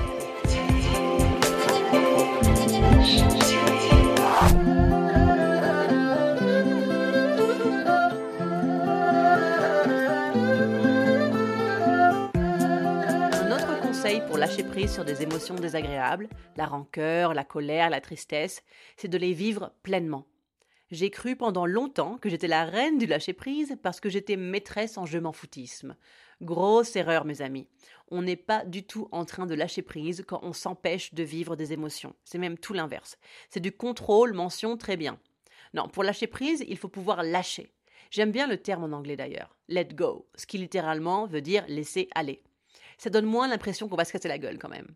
Pour 14.27 14.37
lâcher 14.37 14.63
prise 14.63 14.93
sur 14.93 15.03
des 15.03 15.23
émotions 15.23 15.55
désagréables, 15.55 16.29
la 16.55 16.65
rancœur, 16.65 17.33
la 17.33 17.43
colère, 17.43 17.89
la 17.89 18.01
tristesse, 18.01 18.63
c'est 18.97 19.07
de 19.07 19.17
les 19.17 19.33
vivre 19.33 19.73
pleinement. 19.83 20.25
J'ai 20.91 21.09
cru 21.09 21.37
pendant 21.37 21.65
longtemps 21.65 22.17
que 22.17 22.27
j'étais 22.27 22.49
la 22.49 22.65
reine 22.65 22.97
du 22.97 23.05
lâcher-prise 23.05 23.77
parce 23.81 24.01
que 24.01 24.09
j'étais 24.09 24.35
maîtresse 24.35 24.97
en 24.97 25.05
je 25.05 25.17
m'en 25.19 25.31
foutisme. 25.31 25.95
Grosse 26.41 26.97
erreur, 26.97 27.23
mes 27.23 27.41
amis. 27.41 27.69
On 28.09 28.21
n'est 28.21 28.35
pas 28.35 28.65
du 28.65 28.83
tout 28.83 29.07
en 29.13 29.23
train 29.23 29.45
de 29.45 29.55
lâcher 29.55 29.83
prise 29.83 30.25
quand 30.27 30.41
on 30.43 30.51
s'empêche 30.51 31.13
de 31.13 31.23
vivre 31.23 31.55
des 31.55 31.71
émotions. 31.71 32.13
C'est 32.25 32.39
même 32.39 32.57
tout 32.57 32.73
l'inverse. 32.73 33.17
C'est 33.49 33.61
du 33.61 33.71
contrôle, 33.71 34.33
mention 34.33 34.75
très 34.75 34.97
bien. 34.97 35.17
Non, 35.73 35.87
pour 35.87 36.03
lâcher 36.03 36.27
prise, 36.27 36.65
il 36.67 36.77
faut 36.77 36.89
pouvoir 36.89 37.23
lâcher. 37.23 37.71
J'aime 38.09 38.33
bien 38.33 38.45
le 38.45 38.57
terme 38.57 38.83
en 38.83 38.97
anglais 38.97 39.15
d'ailleurs, 39.15 39.55
let 39.69 39.85
go, 39.93 40.27
ce 40.35 40.45
qui 40.45 40.57
littéralement 40.57 41.25
veut 41.25 41.39
dire 41.39 41.63
laisser 41.69 42.09
aller. 42.15 42.43
Ça 42.97 43.09
donne 43.09 43.25
moins 43.25 43.47
l'impression 43.47 43.87
qu'on 43.87 43.95
va 43.95 44.03
se 44.03 44.11
casser 44.11 44.27
la 44.27 44.39
gueule 44.39 44.59
quand 44.59 44.67
même. 44.67 44.93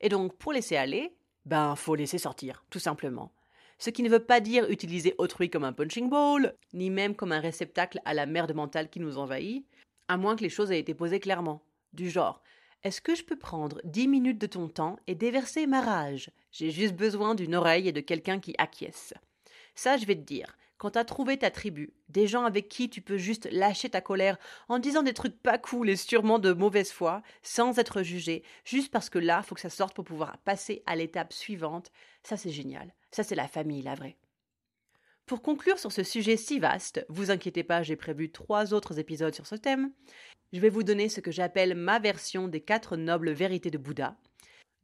Et 0.00 0.08
donc, 0.08 0.36
pour 0.36 0.52
laisser 0.52 0.76
aller, 0.76 1.12
ben, 1.44 1.74
faut 1.74 1.96
laisser 1.96 2.18
sortir, 2.18 2.64
tout 2.70 2.78
simplement 2.78 3.32
ce 3.78 3.90
qui 3.90 4.02
ne 4.02 4.08
veut 4.08 4.24
pas 4.24 4.40
dire 4.40 4.68
utiliser 4.70 5.14
autrui 5.18 5.50
comme 5.50 5.64
un 5.64 5.72
punching 5.72 6.08
ball, 6.08 6.54
ni 6.72 6.90
même 6.90 7.14
comme 7.14 7.32
un 7.32 7.40
réceptacle 7.40 8.00
à 8.04 8.14
la 8.14 8.26
merde 8.26 8.54
mentale 8.54 8.88
qui 8.88 9.00
nous 9.00 9.18
envahit, 9.18 9.66
à 10.08 10.16
moins 10.16 10.36
que 10.36 10.42
les 10.42 10.48
choses 10.48 10.70
aient 10.70 10.80
été 10.80 10.94
posées 10.94 11.20
clairement. 11.20 11.62
Du 11.92 12.10
genre, 12.10 12.42
est-ce 12.82 13.00
que 13.00 13.14
je 13.14 13.24
peux 13.24 13.38
prendre 13.38 13.80
dix 13.84 14.08
minutes 14.08 14.40
de 14.40 14.46
ton 14.46 14.68
temps 14.68 14.98
et 15.06 15.14
déverser 15.14 15.66
ma 15.66 15.80
rage? 15.80 16.30
J'ai 16.52 16.70
juste 16.70 16.94
besoin 16.94 17.34
d'une 17.34 17.54
oreille 17.54 17.88
et 17.88 17.92
de 17.92 18.00
quelqu'un 18.00 18.40
qui 18.40 18.54
acquiesce. 18.58 19.14
Ça, 19.74 19.96
je 19.96 20.04
vais 20.04 20.16
te 20.16 20.20
dire, 20.20 20.56
quand 20.76 20.90
t'as 20.90 21.04
trouvé 21.04 21.38
ta 21.38 21.50
tribu, 21.50 21.94
des 22.10 22.26
gens 22.26 22.44
avec 22.44 22.68
qui 22.68 22.90
tu 22.90 23.00
peux 23.00 23.16
juste 23.16 23.48
lâcher 23.50 23.88
ta 23.88 24.00
colère 24.00 24.36
en 24.68 24.78
disant 24.78 25.02
des 25.02 25.14
trucs 25.14 25.40
pas 25.40 25.56
cool 25.56 25.88
et 25.88 25.96
sûrement 25.96 26.38
de 26.38 26.52
mauvaise 26.52 26.92
foi, 26.92 27.22
sans 27.42 27.78
être 27.78 28.02
jugé, 28.02 28.42
juste 28.64 28.92
parce 28.92 29.08
que 29.08 29.18
là, 29.18 29.42
faut 29.42 29.54
que 29.54 29.60
ça 29.62 29.70
sorte 29.70 29.94
pour 29.94 30.04
pouvoir 30.04 30.36
passer 30.38 30.82
à 30.84 30.94
l'étape 30.94 31.32
suivante, 31.32 31.90
ça 32.22 32.36
c'est 32.36 32.50
génial. 32.50 32.92
Ça 33.14 33.22
c'est 33.22 33.34
la 33.34 33.46
famille, 33.46 33.82
la 33.82 33.94
vraie. 33.94 34.16
Pour 35.26 35.40
conclure 35.40 35.78
sur 35.78 35.92
ce 35.92 36.02
sujet 36.02 36.36
si 36.36 36.58
vaste, 36.58 37.06
vous 37.08 37.30
inquiétez 37.30 37.62
pas, 37.62 37.82
j'ai 37.82 37.96
prévu 37.96 38.32
trois 38.32 38.74
autres 38.74 38.98
épisodes 38.98 39.34
sur 39.34 39.46
ce 39.46 39.54
thème. 39.54 39.92
Je 40.52 40.58
vais 40.58 40.68
vous 40.68 40.82
donner 40.82 41.08
ce 41.08 41.20
que 41.20 41.30
j'appelle 41.30 41.74
ma 41.76 41.98
version 41.98 42.48
des 42.48 42.60
quatre 42.60 42.96
nobles 42.96 43.30
vérités 43.30 43.70
de 43.70 43.78
Bouddha, 43.78 44.16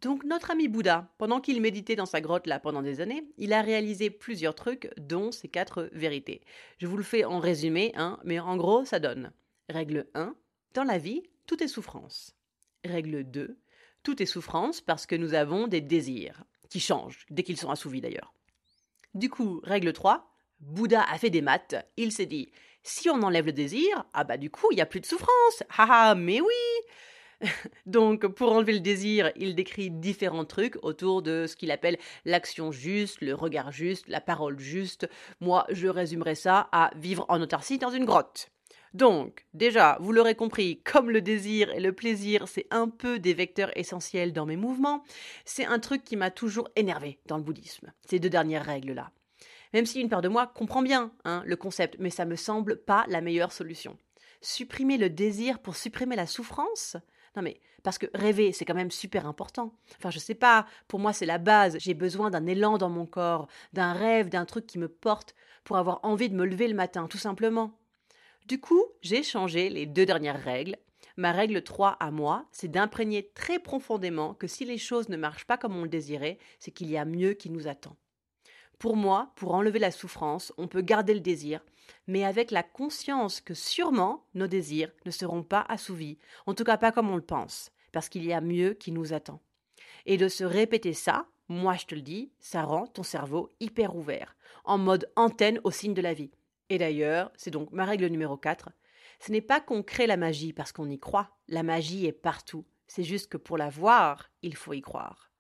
donc 0.01 0.25
notre 0.25 0.51
ami 0.51 0.69
Bouddha, 0.69 1.13
pendant 1.19 1.41
qu'il 1.41 1.61
méditait 1.61 1.97
dans 1.97 2.07
sa 2.07 2.23
grotte 2.23 2.47
là 2.47 2.59
pendant 2.59 2.83
des 2.83 3.01
années, 3.01 3.25
il 3.37 3.53
a 3.53 3.61
réalisé 3.61 4.09
plusieurs 4.09 4.55
trucs, 4.55 4.91
dont 4.97 5.31
ces 5.31 5.49
quatre 5.49 5.91
vérités. 5.93 6.41
Je 6.79 6.87
vous 6.87 6.97
le 6.97 7.03
fais 7.03 7.25
en 7.25 7.39
résumé, 7.39 7.93
hein, 7.97 8.19
mais 8.25 8.39
en 8.39 8.57
gros 8.57 8.85
ça 8.85 8.99
donne. 8.99 9.33
Règle 9.69 10.07
1. 10.15 10.35
Dans 10.73 10.85
la 10.85 10.97
vie, 10.97 11.23
tout 11.47 11.63
est 11.63 11.69
souffrance. 11.69 12.35
Règle 12.85 13.25
2. 13.25 13.59
Tout 14.03 14.23
est 14.23 14.27
souffrance 14.27 14.81
parce 14.81 15.05
que 15.05 15.17
nous 15.17 15.35
avons 15.35 15.67
des 15.67 15.83
désirs, 15.83 16.45
qui 16.71 16.81
changent, 16.81 17.27
dès 17.29 17.43
qu'ils 17.43 17.59
sont 17.59 17.71
assouvis 17.71 18.01
d'ailleurs. 18.01 18.33
Du 19.15 19.29
coup, 19.29 19.61
règle 19.65 19.93
3. 19.93 20.27
Bouddha 20.61 21.03
a 21.03 21.19
fait 21.19 21.31
des 21.31 21.43
maths, 21.43 21.75
il 21.97 22.13
s'est 22.13 22.27
dit, 22.27 22.53
si 22.83 23.11
on 23.11 23.23
enlève 23.23 23.47
le 23.47 23.53
désir, 23.53 24.05
ah 24.13 24.25
bah 24.25 24.37
du 24.37 24.51
coup, 24.51 24.69
il 24.71 24.77
n'y 24.77 24.83
a 24.83 24.87
plus 24.87 25.01
de 25.01 25.07
souffrance. 25.07 25.63
Haha, 25.77 26.15
mais 26.15 26.41
oui 26.41 27.49
Donc, 27.87 28.27
pour 28.27 28.53
enlever 28.53 28.75
le 28.75 28.81
désir, 28.81 29.33
il 29.37 29.55
décrit 29.55 29.91
différents 29.91 30.45
trucs 30.45 30.77
autour 30.83 31.23
de 31.23 31.47
ce 31.47 31.57
qu'il 31.57 31.71
appelle 31.71 31.99
l'action 32.25 32.71
juste, 32.73 33.21
le 33.21 33.35
regard 33.35 33.73
juste, 33.73 34.09
la 34.09 34.21
parole 34.21 34.59
juste. 34.59 35.09
Moi, 35.41 35.67
je 35.71 35.89
résumerai 35.89 36.35
ça 36.35 36.69
à 36.73 36.91
vivre 36.97 37.25
en 37.29 37.41
autarcie 37.41 37.79
dans 37.79 37.91
une 37.91 38.05
grotte. 38.05 38.51
Donc, 38.93 39.47
déjà, 39.55 39.99
vous 40.01 40.13
l'aurez 40.13 40.35
compris, 40.35 40.81
comme 40.83 41.11
le 41.11 41.21
désir 41.21 41.71
et 41.71 41.81
le 41.81 41.93
plaisir, 41.93 42.49
c'est 42.49 42.67
un 42.71 42.89
peu 42.89 43.19
des 43.19 43.35
vecteurs 43.35 43.71
essentiels 43.77 44.33
dans 44.33 44.47
mes 44.47 44.57
mouvements, 44.57 45.05
c'est 45.45 45.65
un 45.65 45.79
truc 45.79 46.03
qui 46.05 46.17
m'a 46.17 46.31
toujours 46.31 46.69
énervé 46.75 47.21
dans 47.27 47.37
le 47.37 47.43
bouddhisme, 47.43 47.93
ces 48.09 48.19
deux 48.19 48.31
dernières 48.31 48.65
règles-là. 48.65 49.13
Même 49.73 49.87
si 49.87 50.01
une 50.01 50.09
part 50.09 50.23
de 50.23 50.29
moi 50.29 50.49
comprend 50.49 50.83
bien 50.83 51.13
hein, 51.25 51.43
le 51.47 51.57
concept, 51.57 51.97
mais 52.01 52.11
ça 52.11 52.25
me 52.25 52.35
semble 52.35 52.77
pas 52.77 53.05
la 53.09 53.21
meilleure 53.21 53.53
solution. 53.53 53.97
Supprimer 54.41 54.99
le 54.99 55.11
désir 55.11 55.61
pour 55.61 55.77
supprimer 55.77 56.17
la 56.17 56.27
souffrance? 56.27 56.97
Non 57.37 57.43
mais 57.43 57.61
parce 57.85 57.99
que 57.99 58.07
rêver, 58.13 58.53
c'est 58.53 58.65
quand 58.65 58.75
même 58.75 58.91
super 58.91 59.27
important. 59.27 59.73
Enfin, 59.99 60.11
je 60.11 60.19
sais 60.19 60.35
pas, 60.35 60.67
pour 60.89 60.99
moi 60.99 61.13
c'est 61.13 61.27
la 61.27 61.39
base. 61.39 61.77
J'ai 61.79 61.95
besoin 61.95 62.31
d'un 62.31 62.47
élan 62.47 62.79
dans 62.79 62.89
mon 62.89 63.07
corps, 63.07 63.47
d'un 63.73 63.93
rêve, 63.93 64.29
d'un 64.29 64.45
truc 64.45 64.67
qui 64.67 64.79
me 64.79 64.89
porte 64.89 65.37
pour 65.63 65.77
avoir 65.77 66.01
envie 66.03 66.29
de 66.29 66.35
me 66.35 66.45
lever 66.45 66.67
le 66.67 66.75
matin, 66.75 67.07
tout 67.07 67.19
simplement. 67.19 67.80
Du 68.51 68.59
coup, 68.59 68.85
j'ai 69.01 69.23
changé 69.23 69.69
les 69.69 69.87
deux 69.87 70.05
dernières 70.05 70.43
règles. 70.43 70.77
Ma 71.17 71.31
règle 71.31 71.63
3 71.63 71.91
à 72.01 72.11
moi, 72.11 72.49
c'est 72.51 72.67
d'imprégner 72.67 73.31
très 73.33 73.61
profondément 73.61 74.35
que 74.35 74.49
si 74.49 74.65
les 74.65 74.77
choses 74.77 75.09
ne 75.09 75.17
marchent 75.17 75.45
pas 75.45 75.57
comme 75.57 75.77
on 75.77 75.85
le 75.85 75.89
désirait, 75.89 76.37
c'est 76.59 76.73
qu'il 76.73 76.91
y 76.91 76.97
a 76.97 77.05
mieux 77.05 77.35
qui 77.35 77.49
nous 77.49 77.69
attend. 77.69 77.97
Pour 78.81 78.97
moi, 78.97 79.31
pour 79.37 79.55
enlever 79.55 79.79
la 79.79 79.93
souffrance, 79.93 80.53
on 80.59 80.67
peut 80.67 80.81
garder 80.81 81.15
le 81.15 81.21
désir, 81.21 81.61
mais 82.09 82.25
avec 82.25 82.51
la 82.51 82.65
conscience 82.65 83.41
que 83.41 83.55
sûrement 83.55 84.27
nos 84.35 84.49
désirs 84.49 84.91
ne 85.07 85.13
seront 85.13 85.45
pas 85.45 85.65
assouvis, 85.69 86.19
en 86.47 86.55
tout 86.55 86.65
cas 86.65 86.77
pas 86.77 86.91
comme 86.91 87.09
on 87.09 87.15
le 87.15 87.23
pense, 87.23 87.71
parce 87.93 88.09
qu'il 88.09 88.25
y 88.25 88.33
a 88.33 88.41
mieux 88.41 88.75
qui 88.75 88.91
nous 88.91 89.13
attend. 89.13 89.41
Et 90.07 90.17
de 90.17 90.27
se 90.27 90.43
répéter 90.43 90.93
ça, 90.93 91.29
moi 91.47 91.77
je 91.77 91.87
te 91.87 91.95
le 91.95 92.03
dis, 92.03 92.33
ça 92.41 92.65
rend 92.65 92.89
ton 92.89 93.05
cerveau 93.05 93.49
hyper 93.61 93.95
ouvert, 93.95 94.35
en 94.65 94.77
mode 94.77 95.09
antenne 95.15 95.61
au 95.63 95.71
signe 95.71 95.95
de 95.95 96.03
la 96.03 96.15
vie. 96.15 96.33
Et 96.71 96.79
d'ailleurs, 96.79 97.33
c'est 97.37 97.51
donc 97.51 97.73
ma 97.73 97.85
règle 97.85 98.07
numéro 98.07 98.37
4, 98.37 98.71
ce 99.19 99.33
n'est 99.33 99.41
pas 99.43 99.61
qu'on 99.61 99.83
crée 99.83 100.07
la 100.07 100.17
magie 100.17 100.53
parce 100.53 100.73
qu'on 100.73 100.89
y 100.89 100.99
croit, 100.99 101.37
la 101.49 101.65
magie 101.65 102.07
est 102.07 102.13
partout, 102.13 102.65
c'est 102.87 103.03
juste 103.03 103.29
que 103.29 103.37
pour 103.37 103.59
la 103.59 103.69
voir, 103.69 104.31
il 104.41 104.55
faut 104.55 104.73
y 104.73 104.81
croire. 104.81 105.31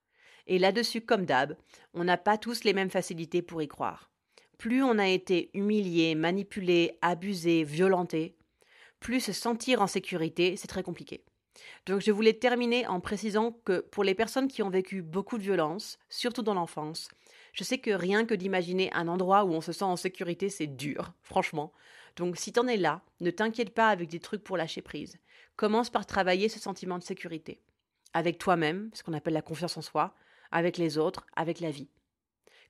Et 0.48 0.58
là-dessus, 0.58 1.00
comme 1.00 1.26
d'hab, 1.26 1.56
on 1.94 2.02
n'a 2.02 2.18
pas 2.18 2.36
tous 2.36 2.64
les 2.64 2.72
mêmes 2.72 2.90
facilités 2.90 3.42
pour 3.42 3.62
y 3.62 3.68
croire. 3.68 4.10
Plus 4.58 4.82
on 4.82 4.98
a 4.98 5.08
été 5.08 5.50
humilié, 5.54 6.16
manipulé, 6.16 6.98
abusé, 7.00 7.62
violenté, 7.62 8.36
plus 8.98 9.20
se 9.20 9.32
sentir 9.32 9.80
en 9.80 9.86
sécurité, 9.86 10.56
c'est 10.56 10.68
très 10.68 10.82
compliqué. 10.82 11.24
Donc 11.86 12.00
je 12.00 12.10
voulais 12.10 12.34
terminer 12.34 12.86
en 12.88 13.00
précisant 13.00 13.52
que 13.64 13.80
pour 13.80 14.02
les 14.02 14.14
personnes 14.14 14.48
qui 14.48 14.62
ont 14.62 14.70
vécu 14.70 15.02
beaucoup 15.02 15.38
de 15.38 15.42
violence, 15.42 15.98
surtout 16.08 16.42
dans 16.42 16.54
l'enfance, 16.54 17.08
je 17.52 17.64
sais 17.64 17.78
que 17.78 17.90
rien 17.90 18.24
que 18.24 18.34
d'imaginer 18.34 18.92
un 18.92 19.08
endroit 19.08 19.44
où 19.44 19.52
on 19.52 19.60
se 19.60 19.72
sent 19.72 19.84
en 19.84 19.96
sécurité, 19.96 20.48
c'est 20.48 20.66
dur, 20.66 21.12
franchement. 21.22 21.72
Donc 22.16 22.36
si 22.36 22.52
t'en 22.52 22.66
es 22.66 22.76
là, 22.76 23.02
ne 23.20 23.30
t'inquiète 23.30 23.74
pas 23.74 23.88
avec 23.88 24.08
des 24.08 24.20
trucs 24.20 24.44
pour 24.44 24.56
lâcher 24.56 24.82
prise. 24.82 25.18
Commence 25.56 25.90
par 25.90 26.06
travailler 26.06 26.48
ce 26.48 26.58
sentiment 26.58 26.98
de 26.98 27.02
sécurité. 27.02 27.60
Avec 28.14 28.38
toi-même, 28.38 28.90
ce 28.92 29.02
qu'on 29.02 29.12
appelle 29.12 29.34
la 29.34 29.42
confiance 29.42 29.76
en 29.76 29.82
soi, 29.82 30.14
avec 30.50 30.78
les 30.78 30.98
autres, 30.98 31.26
avec 31.36 31.60
la 31.60 31.70
vie. 31.70 31.88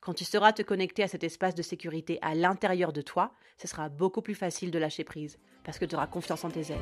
Quand 0.01 0.15
tu 0.15 0.25
sauras 0.25 0.53
te 0.53 0.63
connecter 0.63 1.03
à 1.03 1.09
cet 1.09 1.25
espace 1.25 1.55
de 1.55 1.63
sécurité 1.63 2.19
à 2.23 2.35
l'intérieur 2.35 2.93
de 2.93 3.03
toi, 3.03 3.35
ce 3.59 3.69
sera 3.69 3.89
beaucoup 3.89 4.23
plus 4.23 4.35
facile 4.35 4.71
de 4.71 4.79
lâcher 4.79 5.05
prise, 5.05 5.39
parce 5.63 5.79
que 5.79 5.85
tu 5.85 5.95
auras 5.95 6.07
confiance 6.07 6.45
en 6.45 6.51
tes 6.51 6.73
ailes. 6.73 6.79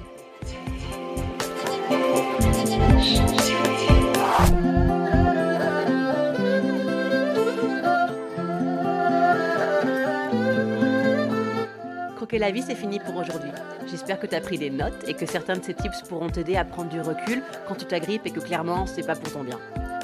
Croquer 12.29 12.41
la 12.41 12.51
vie, 12.51 12.61
c'est 12.61 12.75
fini 12.75 13.01
pour 13.01 13.17
aujourd'hui. 13.17 13.49
J'espère 13.91 14.21
que 14.21 14.27
tu 14.27 14.35
as 14.35 14.43
pris 14.43 14.59
des 14.59 14.69
notes 14.69 15.03
et 15.07 15.15
que 15.15 15.25
certains 15.25 15.57
de 15.57 15.65
ces 15.65 15.73
tips 15.73 16.03
pourront 16.03 16.29
t'aider 16.29 16.57
à 16.57 16.65
prendre 16.67 16.91
du 16.91 17.01
recul 17.01 17.43
quand 17.67 17.75
tu 17.75 17.87
t'agrippes 17.87 18.27
et 18.27 18.31
que 18.31 18.41
clairement, 18.41 18.87
c'est 18.87 19.07
pas 19.07 19.15
pour 19.15 19.33
ton 19.33 19.45
bien. 19.45 19.59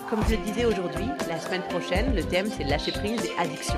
Comme 0.09 0.21
je 0.27 0.37
le 0.37 0.39
disais 0.39 0.65
aujourd'hui, 0.65 1.05
la 1.29 1.39
semaine 1.39 1.61
prochaine, 1.69 2.17
le 2.17 2.23
thème 2.23 2.47
c'est 2.47 2.65
lâcher 2.65 2.93
prise 2.93 3.21
et 3.27 3.39
addiction. 3.39 3.75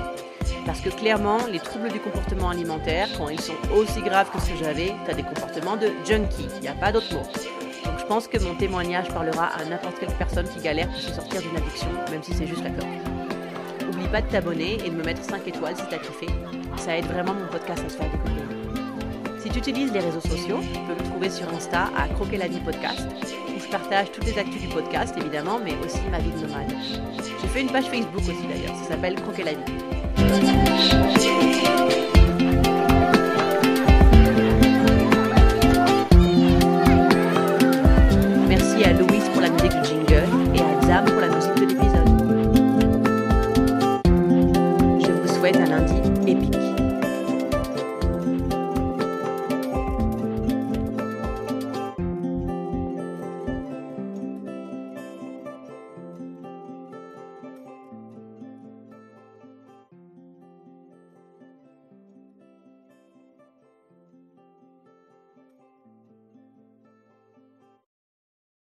Parce 0.65 0.79
que 0.79 0.87
clairement, 0.87 1.39
les 1.51 1.59
troubles 1.59 1.91
du 1.91 1.99
comportement 1.99 2.49
alimentaire, 2.49 3.09
quand 3.17 3.27
ils 3.27 3.41
sont 3.41 3.51
aussi 3.75 3.99
graves 3.99 4.31
que 4.31 4.39
ce 4.39 4.51
que 4.51 4.57
j'avais, 4.63 4.93
tu 5.03 5.11
as 5.11 5.13
des 5.13 5.23
comportements 5.23 5.75
de 5.75 5.91
junkie, 6.05 6.47
il 6.55 6.61
n'y 6.61 6.69
a 6.69 6.73
pas 6.73 6.93
d'autre 6.93 7.13
mot. 7.13 7.23
Donc 7.83 7.99
je 7.99 8.05
pense 8.05 8.29
que 8.29 8.41
mon 8.41 8.55
témoignage 8.55 9.09
parlera 9.09 9.47
à 9.47 9.65
n'importe 9.65 9.99
quelle 9.99 10.15
personne 10.17 10.47
qui 10.47 10.61
galère 10.61 10.87
pour 10.87 11.01
se 11.01 11.11
sortir 11.11 11.41
d'une 11.41 11.57
addiction, 11.57 11.89
même 12.11 12.23
si 12.23 12.33
c'est 12.33 12.47
juste 12.47 12.63
la 12.63 12.69
clope. 12.69 12.87
N'oublie 13.85 14.07
pas 14.07 14.21
de 14.21 14.27
t'abonner 14.27 14.77
et 14.85 14.89
de 14.89 14.95
me 14.95 15.03
mettre 15.03 15.21
5 15.21 15.45
étoiles 15.49 15.75
si 15.75 15.83
t'as 15.89 15.97
kiffé. 15.97 16.27
Ça 16.77 16.97
aide 16.97 17.05
vraiment 17.05 17.33
mon 17.33 17.47
podcast 17.47 17.83
à 17.85 17.89
se 17.89 17.97
faire 17.97 18.09
découvrir. 18.09 18.43
Si 19.39 19.49
tu 19.49 19.59
utilises 19.59 19.91
les 19.91 19.99
réseaux 19.99 20.21
sociaux, 20.21 20.59
tu 20.61 20.79
peux 20.81 20.93
me 20.93 21.09
trouver 21.09 21.29
sur 21.29 21.47
Insta 21.53 21.89
à 21.97 22.07
Croquer 22.09 22.37
la 22.37 22.47
vie 22.47 22.59
podcast 22.59 23.07
je 23.67 23.71
partage 23.71 24.11
toutes 24.11 24.25
les 24.25 24.37
actus 24.37 24.61
du 24.61 24.67
podcast, 24.67 25.13
évidemment, 25.17 25.59
mais 25.63 25.73
aussi 25.85 26.01
ma 26.09 26.19
vie 26.19 26.31
de 26.31 26.47
nomade. 26.47 26.73
J'ai 27.41 27.47
fait 27.47 27.61
une 27.61 27.69
page 27.71 27.85
Facebook 27.85 28.21
aussi 28.21 28.47
d'ailleurs, 28.47 28.75
ça 28.75 28.89
s'appelle 28.89 29.15
Croquer 29.15 29.43
la 29.43 29.53
vie. 29.53 29.57